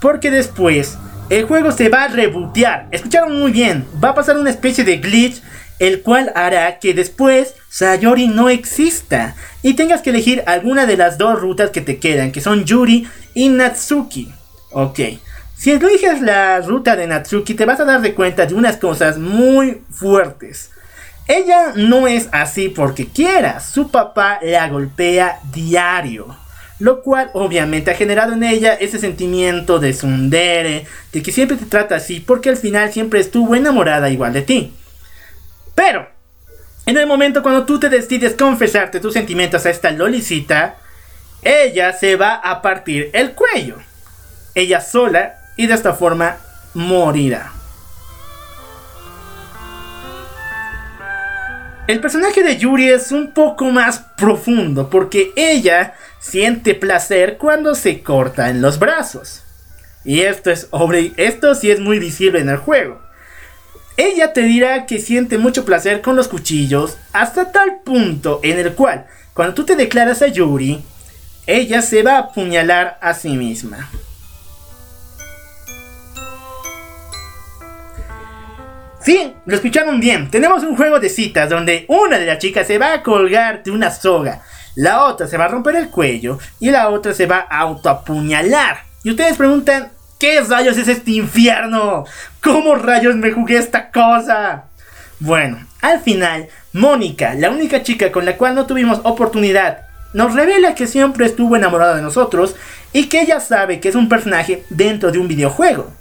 [0.00, 0.98] Porque después
[1.30, 2.88] el juego se va a rebotear.
[2.90, 5.42] Escucharon muy bien, va a pasar una especie de glitch
[5.78, 11.18] el cual hará que después Sayori no exista y tengas que elegir alguna de las
[11.18, 14.32] dos rutas que te quedan, que son Yuri y Natsuki.
[14.70, 15.00] Ok,
[15.56, 19.18] si eliges la ruta de Natsuki te vas a dar de cuenta de unas cosas
[19.18, 20.70] muy fuertes.
[21.26, 26.36] Ella no es así porque quiera, su papá la golpea diario.
[26.82, 31.66] Lo cual obviamente ha generado en ella ese sentimiento de sundere, de que siempre te
[31.66, 34.74] trata así porque al final siempre estuvo enamorada igual de ti.
[35.76, 36.08] Pero,
[36.84, 40.78] En el momento cuando tú te decides confesarte tus sentimientos a esta lolicita,
[41.42, 43.76] ella se va a partir el cuello.
[44.56, 46.38] Ella sola y de esta forma
[46.74, 47.52] morirá.
[51.86, 58.02] El personaje de Yuri es un poco más profundo porque ella siente placer cuando se
[58.02, 59.42] corta en los brazos.
[60.04, 63.02] Y esto es obri- esto sí es muy visible en el juego.
[63.96, 68.72] Ella te dirá que siente mucho placer con los cuchillos hasta tal punto en el
[68.72, 70.82] cual cuando tú te declaras a Yuri,
[71.46, 73.90] ella se va a apuñalar a sí misma.
[79.04, 80.30] Sí, lo escucharon bien.
[80.30, 83.72] Tenemos un juego de citas donde una de las chicas se va a colgar de
[83.72, 84.42] una soga,
[84.74, 88.84] la otra se va a romper el cuello y la otra se va a autoapuñalar.
[89.04, 92.04] Y ustedes preguntan, ¿qué rayos es este infierno?
[92.42, 94.64] ¿Cómo rayos me jugué esta cosa?
[95.20, 100.74] Bueno, al final, Mónica, la única chica con la cual no tuvimos oportunidad, nos revela
[100.74, 102.56] que siempre estuvo enamorada de nosotros
[102.92, 105.92] y que ella sabe que es un personaje dentro de un videojuego.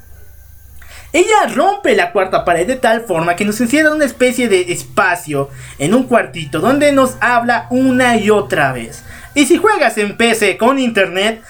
[1.14, 4.72] Ella rompe la cuarta pared de tal forma que nos encierra en una especie de
[4.72, 9.04] espacio en un cuartito donde nos habla una y otra vez.
[9.36, 11.44] Y si juegas en PC con internet,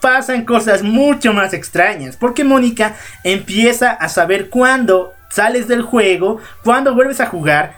[0.00, 6.94] pasan cosas mucho más extrañas, porque Mónica empieza a saber cuándo sales del juego, cuándo
[6.94, 7.76] vuelves a jugar,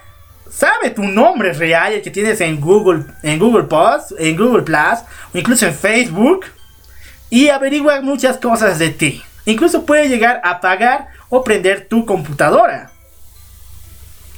[0.51, 5.01] sabe tu nombre real, el que tienes en Google, en Google Plus, en Google Plus,
[5.33, 6.47] o incluso en Facebook,
[7.31, 9.23] y averigua muchas cosas de ti.
[9.47, 12.91] Incluso puede llegar a apagar o prender tu computadora.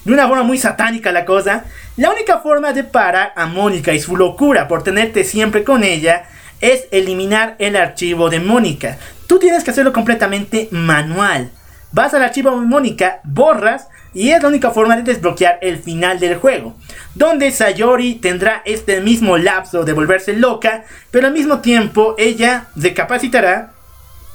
[0.04, 1.64] De una forma muy satánica la cosa,
[1.96, 6.24] la única forma de parar a Mónica y su locura por tenerte siempre con ella
[6.60, 8.98] es eliminar el archivo de Mónica.
[9.26, 11.50] Tú tienes que hacerlo completamente manual.
[11.92, 16.18] Vas al archivo de Mónica, borras y es la única forma de desbloquear el final
[16.20, 16.74] del juego.
[17.14, 23.72] Donde Sayori tendrá este mismo lapso de volverse loca, pero al mismo tiempo ella recapacitará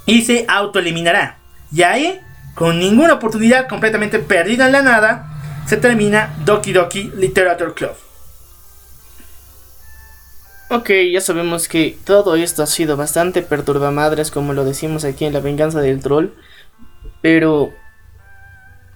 [0.05, 1.38] y se autoeliminará.
[1.72, 2.20] Y ahí,
[2.58, 5.30] con ninguna oportunidad completamente perdida en la nada,
[5.68, 7.91] se termina Doki Doki Literature Club.
[10.72, 15.34] Ok, ya sabemos que todo esto ha sido bastante perturbamadres, como lo decimos aquí en
[15.34, 16.30] La Venganza del Troll.
[17.22, 17.76] Pero.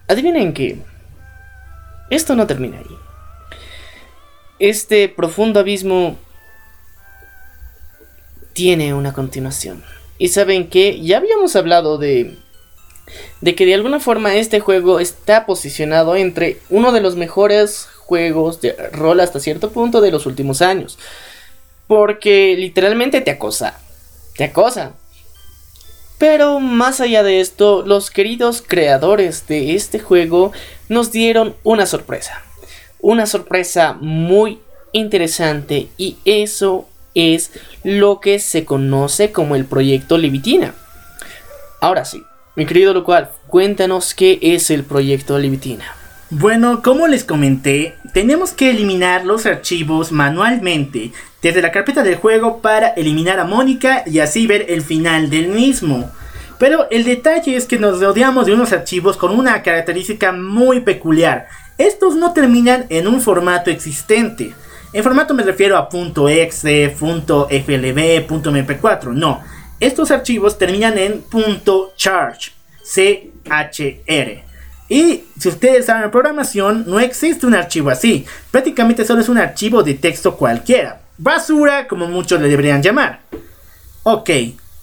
[0.08, 0.82] Adivinen que.
[2.10, 2.98] Esto no termina ahí.
[4.58, 6.18] Este profundo abismo.
[8.54, 9.84] Tiene una continuación.
[10.18, 12.41] Y saben que ya habíamos hablado de.
[13.42, 18.62] De que de alguna forma este juego está posicionado entre uno de los mejores juegos
[18.62, 20.98] de rol hasta cierto punto de los últimos años.
[21.88, 23.80] Porque literalmente te acosa.
[24.36, 24.94] Te acosa.
[26.18, 30.52] Pero más allá de esto, los queridos creadores de este juego
[30.88, 32.44] nos dieron una sorpresa.
[33.00, 34.60] Una sorpresa muy
[34.92, 37.52] interesante y eso es
[37.84, 40.76] lo que se conoce como el proyecto Levitina.
[41.80, 42.24] Ahora sí,
[42.56, 45.86] mi querido Locual, cuéntanos qué es el proyecto Levitina.
[46.30, 52.62] Bueno, como les comenté, tenemos que eliminar los archivos manualmente desde la carpeta del juego
[52.62, 56.12] para eliminar a Mónica y así ver el final del mismo.
[56.60, 61.48] Pero el detalle es que nos rodeamos de unos archivos con una característica muy peculiar.
[61.78, 64.54] Estos no terminan en un formato existente.
[64.94, 65.90] En formato me refiero a
[66.30, 69.42] .exe, .flb, .mp4, no.
[69.82, 71.24] Estos archivos terminan en
[71.98, 72.52] .charge,
[72.84, 74.44] CHR.
[74.88, 78.26] Y si ustedes saben programación, no existe un archivo así.
[78.52, 81.02] Prácticamente solo es un archivo de texto cualquiera.
[81.18, 83.22] Basura, como muchos le deberían llamar.
[84.04, 84.30] Ok,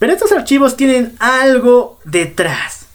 [0.00, 2.86] pero estos archivos tienen algo detrás.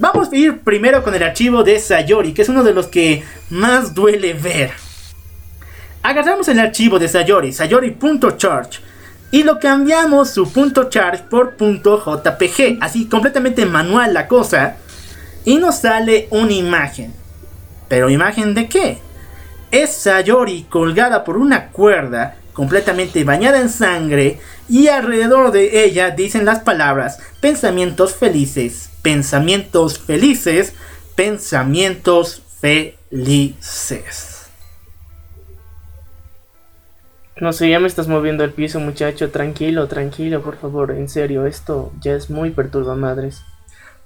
[0.00, 3.22] Vamos a ir primero con el archivo de Sayori, que es uno de los que
[3.50, 4.72] más duele ver.
[6.02, 8.80] Agarramos el archivo de Sayori, sayori.charge,
[9.30, 10.50] y lo cambiamos su
[10.88, 14.76] .charge por .jpg, así completamente manual la cosa,
[15.44, 17.12] y nos sale una imagen.
[17.88, 18.98] ¿Pero imagen de qué?
[19.70, 26.44] Es Sayori colgada por una cuerda, completamente bañada en sangre, y alrededor de ella dicen
[26.44, 30.72] las palabras pensamientos felices, pensamientos felices,
[31.14, 34.35] pensamientos felices.
[37.38, 39.30] No sé, ya me estás moviendo el piso, muchacho.
[39.30, 40.92] Tranquilo, tranquilo, por favor.
[40.92, 43.42] En serio, esto ya es muy perturbamadres.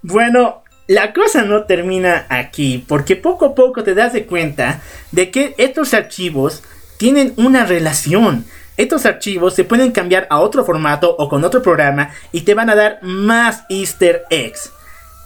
[0.02, 4.80] Bueno, la cosa no termina aquí, porque poco a poco te das de cuenta
[5.12, 6.64] de que estos archivos
[6.96, 8.44] tienen una relación.
[8.76, 12.70] Estos archivos se pueden cambiar a otro formato o con otro programa y te van
[12.70, 14.72] a dar más easter eggs.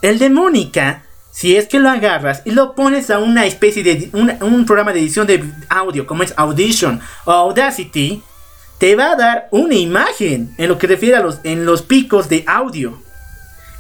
[0.03, 1.05] El de Mónica
[1.35, 4.93] si es que lo agarras y lo pones a una especie de un, un programa
[4.93, 8.23] de edición de audio como es Audition o Audacity,
[8.79, 12.29] te va a dar una imagen en lo que refiere a los, en los picos
[12.29, 13.03] de audio.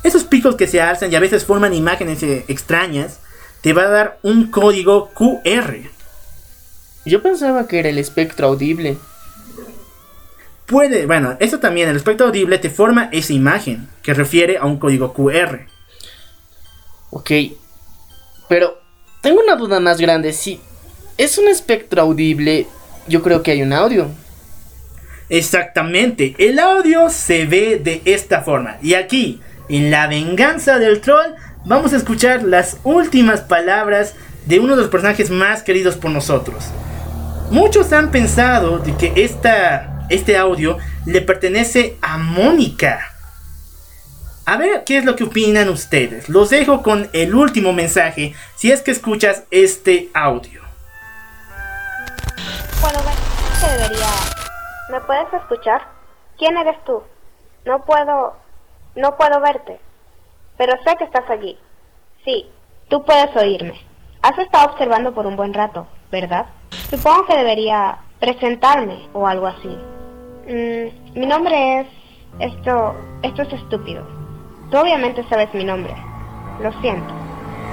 [0.02, 3.20] Esos picos que se alzan y a veces forman imágenes eh, extrañas,
[3.60, 5.76] te va a dar un código QR.
[7.06, 8.98] Yo pensaba que era el espectro audible.
[10.66, 14.78] Puede, bueno, eso también, el espectro audible te forma esa imagen que refiere a un
[14.78, 15.72] código QR.
[17.14, 17.30] Ok.
[18.48, 18.76] Pero
[19.22, 20.32] tengo una duda más grande.
[20.32, 20.60] Si
[21.16, 22.66] es un espectro audible,
[23.06, 24.08] yo creo que hay un audio.
[25.30, 28.78] Exactamente, el audio se ve de esta forma.
[28.82, 31.34] Y aquí, en La venganza del troll,
[31.64, 36.64] vamos a escuchar las últimas palabras de uno de los personajes más queridos por nosotros.
[37.50, 43.13] Muchos han pensado de que esta, este audio le pertenece a Mónica.
[44.46, 46.28] A ver qué es lo que opinan ustedes.
[46.28, 50.60] Los dejo con el último mensaje si es que escuchas este audio.
[52.82, 52.98] Bueno,
[53.58, 54.06] se debería...
[54.90, 55.80] ¿Me puedes escuchar?
[56.36, 57.02] ¿Quién eres tú?
[57.64, 58.36] No puedo...
[58.96, 59.80] No puedo verte.
[60.58, 61.58] Pero sé que estás allí.
[62.26, 62.46] Sí,
[62.88, 63.80] tú puedes oírme.
[64.20, 66.44] Has estado observando por un buen rato, ¿verdad?
[66.90, 69.68] Supongo que debería presentarme o algo así.
[70.46, 71.86] Mm, mi nombre es...
[72.40, 72.94] Esto...
[73.22, 74.23] Esto es estúpido.
[74.74, 75.94] Tú obviamente sabes mi nombre.
[76.60, 77.14] Lo siento.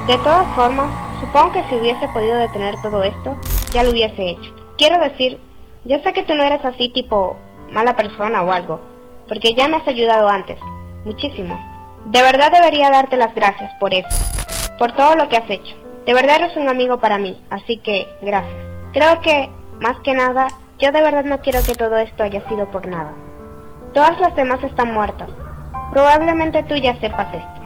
[0.05, 0.87] De todas formas,
[1.19, 3.35] supongo que si hubiese podido detener todo esto,
[3.71, 4.53] ya lo hubiese hecho.
[4.77, 5.39] Quiero decir,
[5.83, 7.37] yo sé que tú no eres así tipo
[7.71, 8.79] mala persona o algo,
[9.27, 10.59] porque ya me has ayudado antes,
[11.03, 11.59] muchísimo.
[12.05, 14.07] De verdad debería darte las gracias por eso,
[14.77, 15.75] por todo lo que has hecho.
[16.05, 18.53] De verdad eres un amigo para mí, así que gracias.
[18.93, 19.49] Creo que,
[19.79, 23.11] más que nada, yo de verdad no quiero que todo esto haya sido por nada.
[23.91, 25.31] Todas las demás están muertas.
[25.91, 27.61] Probablemente tú ya sepas esto.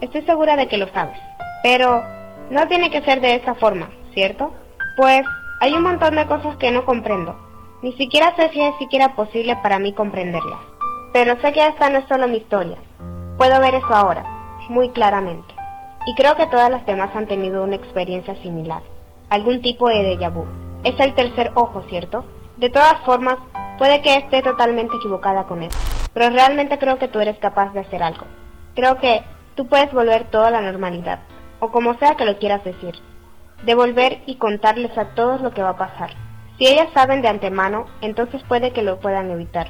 [0.00, 1.18] Estoy segura de que lo sabes.
[1.62, 2.02] Pero
[2.50, 4.54] no tiene que ser de esa forma, ¿cierto?
[4.96, 5.22] Pues
[5.60, 7.36] hay un montón de cosas que no comprendo.
[7.82, 10.60] Ni siquiera sé si es siquiera posible para mí comprenderlas.
[11.12, 12.78] Pero sé que esta no es solo mi historia.
[13.36, 14.24] Puedo ver eso ahora,
[14.70, 15.54] muy claramente.
[16.06, 18.82] Y creo que todas las demás han tenido una experiencia similar.
[19.28, 20.46] Algún tipo de déjà vu.
[20.82, 22.24] Es el tercer ojo, ¿cierto?
[22.56, 23.36] De todas formas,
[23.76, 26.05] puede que esté totalmente equivocada con eso.
[26.16, 28.24] Pero realmente creo que tú eres capaz de hacer algo.
[28.74, 29.22] Creo que
[29.54, 31.18] tú puedes volver todo a la normalidad.
[31.60, 32.94] O como sea que lo quieras decir.
[33.66, 36.12] Devolver y contarles a todos lo que va a pasar.
[36.56, 39.68] Si ellas saben de antemano, entonces puede que lo puedan evitar.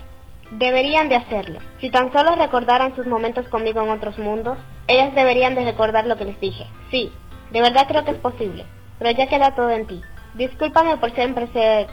[0.52, 1.58] Deberían de hacerlo.
[1.80, 6.16] Si tan solo recordaran sus momentos conmigo en otros mundos, ellas deberían de recordar lo
[6.16, 6.64] que les dije.
[6.92, 7.12] Sí,
[7.50, 8.66] de verdad creo que es posible.
[9.00, 10.00] Pero ya queda todo en ti.
[10.34, 11.88] Discúlpame por siempre ser...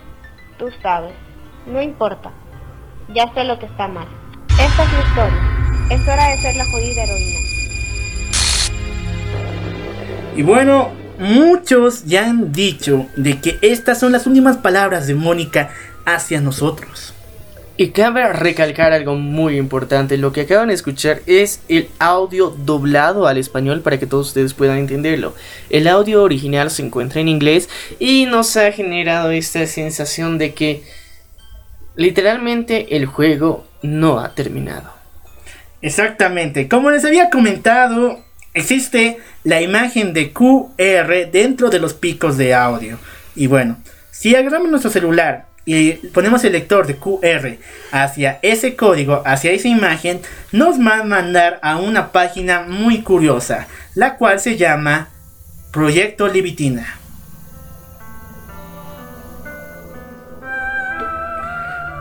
[0.60, 1.16] Tú sabes.
[1.66, 2.32] No importa.
[3.16, 4.06] Ya sé lo que está mal.
[4.60, 5.88] Esta es mi historia.
[5.89, 7.39] Es hora de ser la jodida heroína.
[10.36, 15.72] Y bueno, muchos ya han dicho de que estas son las últimas palabras de Mónica
[16.06, 17.16] hacia nosotros.
[17.78, 23.26] Y cabe recalcar algo muy importante, lo que acaban de escuchar es el audio doblado
[23.26, 25.34] al español para que todos ustedes puedan entenderlo.
[25.72, 30.84] El audio original se encuentra en inglés y nos ha generado esta sensación de que
[31.96, 34.91] literalmente el juego no ha terminado.
[35.82, 38.24] Exactamente, como les había comentado,
[38.54, 42.98] existe la imagen de QR dentro de los picos de audio.
[43.36, 43.78] Y bueno,
[44.12, 47.58] si agarramos nuestro celular y ponemos el lector de QR
[47.91, 50.22] hacia ese código, hacia esa imagen,
[50.52, 55.10] nos va a mandar a una página muy curiosa, la cual se llama
[55.72, 57.03] Proyecto Libitina.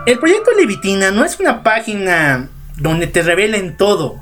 [0.05, 4.21] El proyecto Libitina no es una página donde te revelen todo,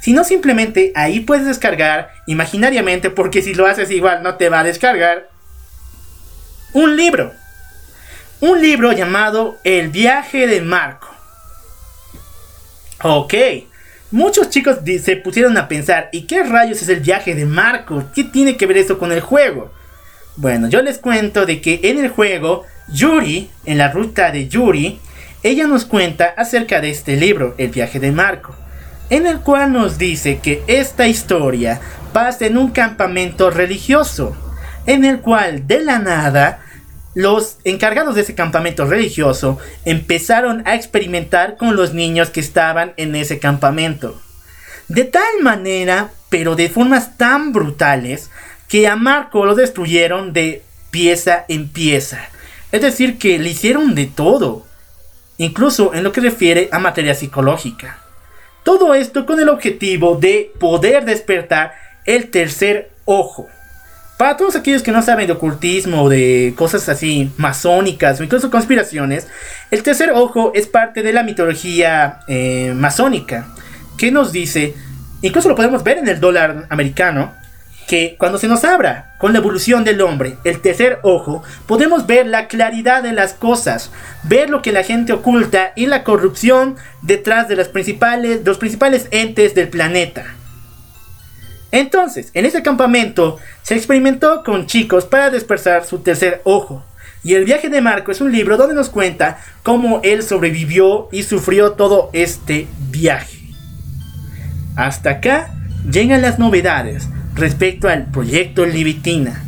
[0.00, 4.64] sino simplemente ahí puedes descargar imaginariamente, porque si lo haces igual no te va a
[4.64, 5.28] descargar,
[6.72, 7.34] un libro.
[8.40, 11.08] Un libro llamado El viaje de Marco.
[13.02, 13.34] Ok,
[14.10, 18.04] muchos chicos se pusieron a pensar, ¿y qué rayos es el viaje de Marco?
[18.14, 19.70] ¿Qué tiene que ver esto con el juego?
[20.36, 25.00] Bueno, yo les cuento de que en el juego, Yuri, en la ruta de Yuri,
[25.42, 28.54] ella nos cuenta acerca de este libro, El viaje de Marco,
[29.10, 31.80] en el cual nos dice que esta historia
[32.12, 34.36] pasa en un campamento religioso,
[34.86, 36.60] en el cual de la nada
[37.14, 43.16] los encargados de ese campamento religioso empezaron a experimentar con los niños que estaban en
[43.16, 44.20] ese campamento.
[44.86, 48.30] De tal manera, pero de formas tan brutales,
[48.68, 52.20] que a Marco lo destruyeron de pieza en pieza.
[52.70, 54.67] Es decir, que le hicieron de todo,
[55.38, 57.98] incluso en lo que refiere a materia psicológica.
[58.64, 61.74] Todo esto con el objetivo de poder despertar
[62.04, 63.48] el tercer ojo.
[64.18, 68.50] Para todos aquellos que no saben de ocultismo o de cosas así masónicas o incluso
[68.50, 69.28] conspiraciones,
[69.70, 73.46] el tercer ojo es parte de la mitología eh, masónica,
[73.96, 74.74] que nos dice,
[75.22, 77.32] incluso lo podemos ver en el dólar americano,
[77.88, 82.26] que cuando se nos abra con la evolución del hombre el tercer ojo, podemos ver
[82.26, 83.90] la claridad de las cosas,
[84.22, 89.08] ver lo que la gente oculta y la corrupción detrás de las principales, los principales
[89.10, 90.36] entes del planeta.
[91.72, 96.84] Entonces, en ese campamento se experimentó con chicos para dispersar su tercer ojo.
[97.24, 101.24] Y el viaje de Marco es un libro donde nos cuenta cómo él sobrevivió y
[101.24, 103.38] sufrió todo este viaje.
[104.76, 105.54] Hasta acá
[105.90, 107.08] llegan las novedades
[107.38, 109.42] respecto al proyecto Libitina.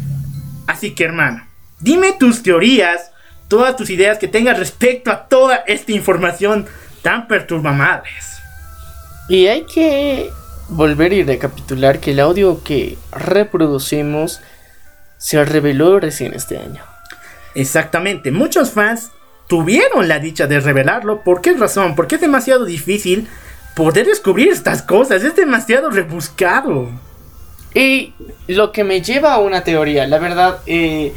[0.66, 1.46] Así que hermano,
[1.80, 3.10] dime tus teorías,
[3.48, 6.66] todas tus ideas que tengas respecto a toda esta información
[7.02, 8.38] tan perturbamables.
[9.28, 10.30] Y hay que
[10.68, 14.40] volver y recapitular que el audio que reproducimos
[15.18, 16.82] se reveló recién este año.
[17.54, 19.10] Exactamente, muchos fans
[19.48, 21.22] tuvieron la dicha de revelarlo.
[21.22, 21.96] ¿Por qué razón?
[21.96, 23.28] Porque es demasiado difícil
[23.74, 26.88] poder descubrir estas cosas, es demasiado rebuscado.
[27.74, 28.14] Y
[28.48, 31.12] lo que me lleva a una teoría, la verdad, eh,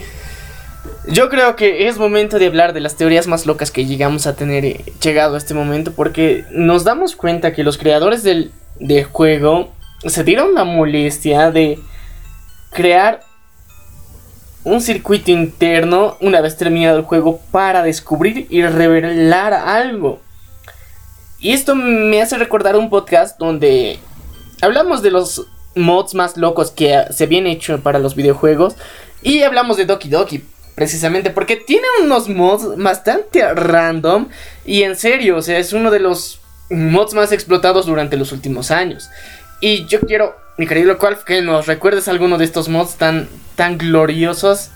[1.08, 4.36] yo creo que es momento de hablar de las teorías más locas que llegamos a
[4.36, 9.04] tener eh, llegado a este momento, porque nos damos cuenta que los creadores del, del
[9.06, 9.72] juego
[10.06, 11.80] se dieron la molestia de
[12.72, 13.22] crear
[14.64, 20.22] un circuito interno una vez terminado el juego para descubrir y revelar algo.
[21.40, 24.00] Y esto me hace recordar un podcast donde
[24.62, 25.46] hablamos de los
[25.76, 28.76] mods más locos que se habían hecho para los videojuegos
[29.22, 30.44] y hablamos de Doki Doki
[30.76, 34.28] precisamente porque tiene unos mods bastante random
[34.66, 38.72] y en serio, o sea, es uno de los mods más explotados durante los últimos
[38.72, 39.10] años.
[39.62, 43.78] Y yo quiero, mi querido Qualf, que nos recuerdes alguno de estos mods tan, tan
[43.78, 44.72] gloriosos.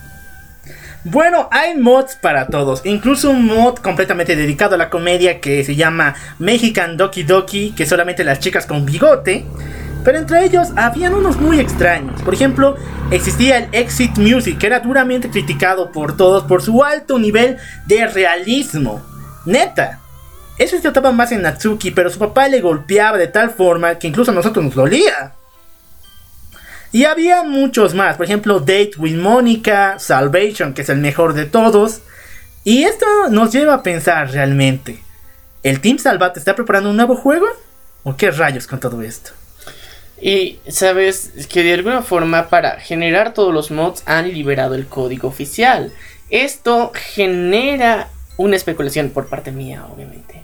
[1.03, 5.75] Bueno, hay mods para todos, incluso un mod completamente dedicado a la comedia que se
[5.75, 9.45] llama Mexican Doki Doki, que solamente las chicas con bigote.
[10.03, 12.21] Pero entre ellos habían unos muy extraños.
[12.21, 12.75] Por ejemplo,
[13.11, 18.07] existía el Exit Music, que era duramente criticado por todos por su alto nivel de
[18.07, 19.01] realismo.
[19.45, 19.99] Neta,
[20.57, 24.07] eso se trataba más en Natsuki, pero su papá le golpeaba de tal forma que
[24.07, 25.33] incluso a nosotros nos dolía.
[26.91, 31.45] Y había muchos más, por ejemplo, Date with Monica, Salvation, que es el mejor de
[31.45, 32.01] todos.
[32.63, 34.99] Y esto nos lleva a pensar realmente,
[35.63, 37.45] ¿el Team Salvat está preparando un nuevo juego?
[38.03, 39.31] ¿O qué rayos con todo esto?
[40.19, 45.27] Y sabes que de alguna forma para generar todos los mods han liberado el código
[45.27, 45.93] oficial.
[46.29, 50.43] Esto genera una especulación por parte mía, obviamente.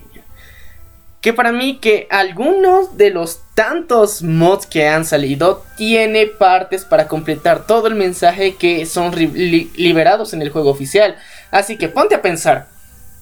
[1.20, 7.08] Que para mí que algunos de los tantos mods que han salido tiene partes para
[7.08, 11.16] completar todo el mensaje que son li liberados en el juego oficial.
[11.50, 12.68] Así que ponte a pensar.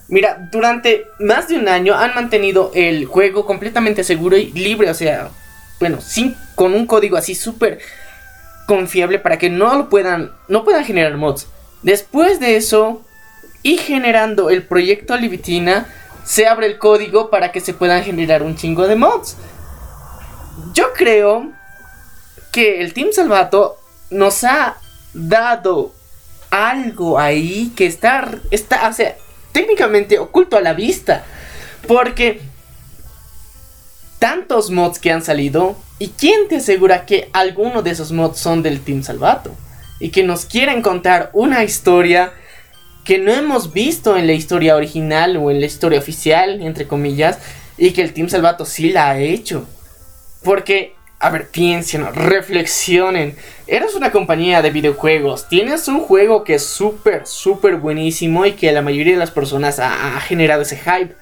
[0.09, 4.93] Mira, durante más de un año han mantenido el juego completamente seguro y libre, o
[4.93, 5.29] sea,
[5.79, 7.79] bueno, sin, con un código así súper
[8.65, 11.47] confiable para que no lo puedan, no puedan generar mods.
[11.81, 13.01] Después de eso,
[13.61, 15.87] y generando el proyecto Libitina,
[16.23, 19.35] se abre el código para que se puedan generar un chingo de mods.
[20.73, 21.51] Yo creo
[22.51, 23.77] que el Team Salvato
[24.09, 24.77] nos ha
[25.13, 25.93] dado
[26.49, 29.15] algo ahí que está, está o sea,
[29.51, 31.23] técnicamente oculto a la vista.
[31.87, 32.41] Porque
[34.23, 35.75] tantos mods que han salido.
[35.99, 39.53] ¿Y quién te asegura que alguno de esos mods son del Team Salvato?
[39.99, 42.31] Y que nos quieren contar una historia
[43.03, 47.37] que no hemos visto en la historia original o en la historia oficial, entre comillas,
[47.77, 49.67] y que el Team Salvato sí la ha hecho.
[50.41, 53.35] Porque, a ver, piensen, reflexionen.
[53.67, 58.71] Eres una compañía de videojuegos, tienes un juego que es súper, súper buenísimo y que
[58.71, 61.13] la mayoría de las personas ha, ha generado ese hype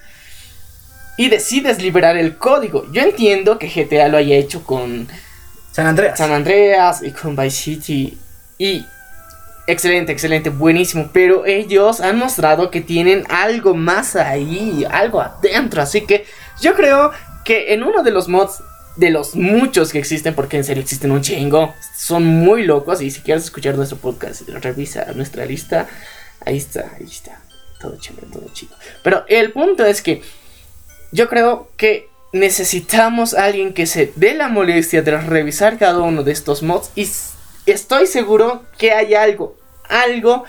[1.16, 2.90] y decides liberar el código.
[2.92, 5.08] Yo entiendo que GTA lo haya hecho con
[5.72, 6.18] San Andreas.
[6.18, 8.18] San Andreas y con Vice City.
[8.58, 8.86] Y
[9.66, 11.10] excelente, excelente, buenísimo.
[11.12, 15.82] Pero ellos han mostrado que tienen algo más ahí, algo adentro.
[15.82, 16.24] Así que
[16.60, 17.12] yo creo
[17.44, 18.62] que en uno de los mods,
[18.96, 23.02] de los muchos que existen, porque en serio existen un chingo, son muy locos.
[23.02, 25.86] Y si quieres escuchar nuestro podcast, revisa nuestra lista.
[26.44, 27.40] Ahí está, ahí está.
[27.78, 28.76] Todo chévere, todo chido.
[29.02, 30.22] Pero el punto es que
[31.12, 36.22] yo creo que necesitamos a alguien que se dé la molestia de revisar cada uno
[36.22, 37.06] de estos mods y
[37.66, 39.54] estoy seguro que hay algo,
[39.88, 40.44] algo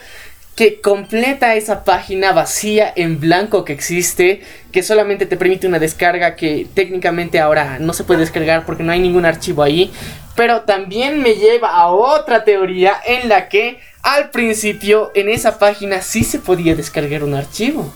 [0.56, 4.42] que completa esa página vacía en blanco que existe,
[4.72, 8.92] que solamente te permite una descarga que técnicamente ahora no se puede descargar porque no
[8.92, 9.92] hay ningún archivo ahí,
[10.36, 16.02] pero también me lleva a otra teoría en la que al principio en esa página
[16.02, 17.92] sí se podía descargar un archivo.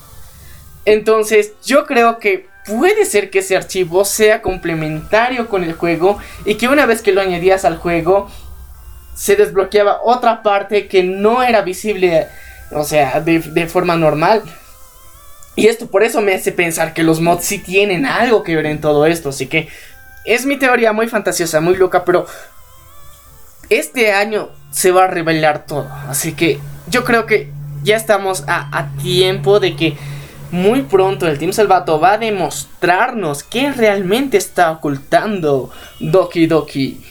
[0.83, 6.55] Entonces yo creo que puede ser que ese archivo sea complementario con el juego y
[6.55, 8.29] que una vez que lo añadías al juego
[9.15, 12.27] se desbloqueaba otra parte que no era visible,
[12.71, 14.43] o sea, de, forma normal.
[15.55, 18.67] Y esto por eso me hace pensar que los mods sí tienen algo que ver
[18.67, 19.29] en todo esto.
[19.29, 19.69] Así que
[20.23, 22.27] es mi teoría muy fantasiosa, muy loca, pero
[23.69, 25.89] este año se va a revelar todo.
[26.07, 27.49] Así que yo creo que
[27.81, 29.97] ya estamos a tiempo de que
[30.51, 37.03] muy pronto el Team Salvato va a demostrarnos qué realmente está ocultando Doki Doki.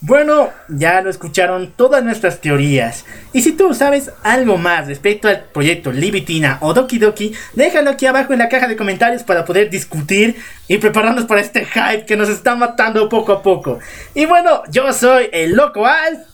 [0.00, 3.04] Bueno, ya lo escucharon todas nuestras teorías.
[3.32, 8.06] Y si tú sabes algo más respecto al proyecto Libitina o Doki Doki, déjalo aquí
[8.06, 10.36] abajo en la caja de comentarios para poder discutir
[10.68, 13.80] y prepararnos para este hype que nos está matando poco a poco.
[14.14, 16.24] Y bueno, yo soy el Loco Al.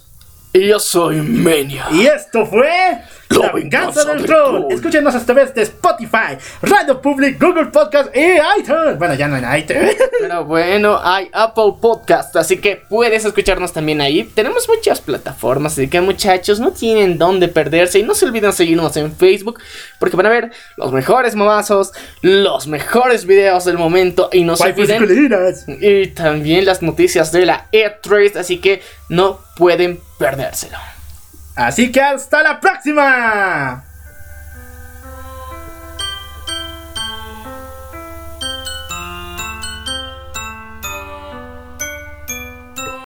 [0.52, 1.86] Y yo soy Menia.
[1.90, 4.66] Y esto fue La Venganza del Troll.
[4.70, 8.98] Escúchenos a través de Spotify, Radio Public, Google Podcast y iTunes.
[8.98, 9.96] Bueno, ya no en iTunes.
[10.20, 14.24] Pero bueno, hay Apple Podcast, así que puedes escucharnos también ahí.
[14.24, 17.98] Tenemos muchas plataformas, así que muchachos no tienen dónde perderse.
[17.98, 19.58] Y no se olviden seguirnos en Facebook,
[19.98, 24.28] porque van a ver los mejores momazos, los mejores videos del momento.
[24.32, 25.04] Y no se olviden.
[25.80, 30.78] Y también las noticias de la E3, así que no pueden perdérselo.
[31.54, 33.84] Así que hasta la próxima.